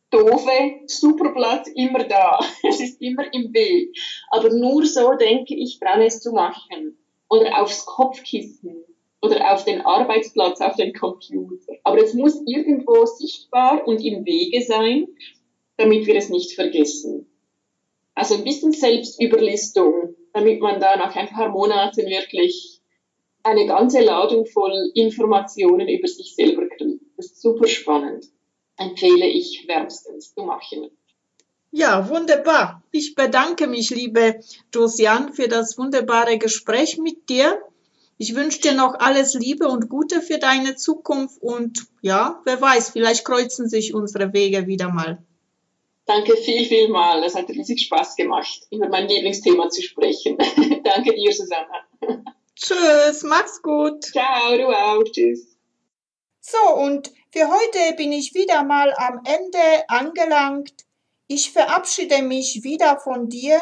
doofe 0.10 0.80
Superblatt 0.86 1.68
immer 1.76 2.06
da. 2.06 2.40
Es 2.64 2.80
ist 2.80 3.02
immer 3.02 3.32
im 3.34 3.54
Weg. 3.54 3.98
Aber 4.30 4.50
nur 4.50 4.86
so 4.86 5.14
denke 5.14 5.56
ich 5.56 5.80
dran, 5.80 6.02
es 6.02 6.22
zu 6.22 6.32
machen. 6.32 6.98
Oder 7.30 7.62
aufs 7.62 7.86
Kopfkissen 7.86 8.86
oder 9.22 9.54
auf 9.54 9.64
den 9.66 9.82
Arbeitsplatz, 9.82 10.62
auf 10.62 10.76
den 10.76 10.94
Computer. 10.94 11.74
Aber 11.84 12.02
es 12.02 12.14
muss 12.14 12.42
irgendwo 12.46 13.06
sichtbar 13.06 13.88
und 13.88 14.04
im 14.04 14.26
Wege 14.26 14.64
sein, 14.64 15.08
damit 15.78 16.06
wir 16.06 16.16
es 16.16 16.30
nicht 16.30 16.54
vergessen. 16.54 17.28
Also 18.16 18.36
ein 18.36 18.44
bisschen 18.44 18.72
Selbstüberlistung, 18.72 20.16
damit 20.34 20.62
man 20.62 20.80
da 20.80 20.96
nach 20.98 21.16
ein 21.16 21.30
paar 21.30 21.50
Monaten 21.50 22.06
wirklich 22.08 22.82
eine 23.44 23.66
ganze 23.66 24.02
Ladung 24.02 24.46
voll 24.46 24.92
Informationen 24.94 25.88
über 25.88 26.08
sich 26.08 26.36
selber 26.36 26.68
kriegt. 26.68 27.02
Das 27.16 27.28
ist 27.28 27.42
super 27.42 27.68
spannend. 27.68 28.26
Empfehle 28.78 29.28
ich 29.28 29.66
wärmstens 29.68 30.34
zu 30.34 30.44
machen. 30.44 30.90
Ja, 31.72 32.10
wunderbar. 32.10 32.84
Ich 32.92 33.16
bedanke 33.16 33.68
mich, 33.68 33.90
liebe 33.90 34.40
Josiane, 34.74 35.34
für 35.34 35.48
das 35.48 35.78
wunderbare 35.78 36.38
Gespräch 36.38 36.98
mit 36.98 37.30
dir. 37.30 37.62
Ich 38.20 38.34
wünsche 38.36 38.62
dir 38.62 38.74
noch 38.74 38.96
alles 39.00 39.36
Liebe 39.36 39.68
und 39.68 39.90
Gute 39.90 40.22
für 40.22 40.40
deine 40.40 40.76
Zukunft 40.76 41.42
und 41.42 41.86
ja, 42.02 42.42
wer 42.46 42.60
weiß, 42.60 42.90
vielleicht 42.90 43.24
kreuzen 43.26 43.70
sich 43.70 43.94
unsere 43.94 44.34
Wege 44.34 44.66
wieder 44.66 44.90
mal. 44.90 45.24
Danke 46.08 46.36
viel, 46.38 46.66
viel 46.66 46.88
mal. 46.88 47.24
Es 47.24 47.36
hat 47.36 47.50
riesig 47.50 47.82
Spaß 47.82 48.16
gemacht, 48.16 48.62
über 48.72 48.88
mein 48.88 49.08
Lieblingsthema 49.08 49.70
zu 49.70 49.84
sprechen. 49.84 50.38
Danke 50.84 51.14
dir, 51.14 51.32
Susanna. 51.32 51.86
Tschüss, 52.56 53.24
mach's 53.24 53.62
gut. 53.62 54.06
Ciao, 54.06 54.58
du 54.58 54.68
auch. 54.68 55.04
Tschüss. 55.04 55.58
So, 56.40 56.76
und 56.76 57.12
für 57.32 57.48
heute 57.50 57.96
bin 57.98 58.14
ich 58.14 58.34
wieder 58.34 58.64
mal 58.64 58.94
am 58.98 59.22
Ende 59.26 59.90
angelangt. 59.90 60.86
Ich 61.28 61.52
verabschiede 61.52 62.22
mich 62.24 62.64
wieder 62.64 63.00
von 63.00 63.30
dir 63.30 63.62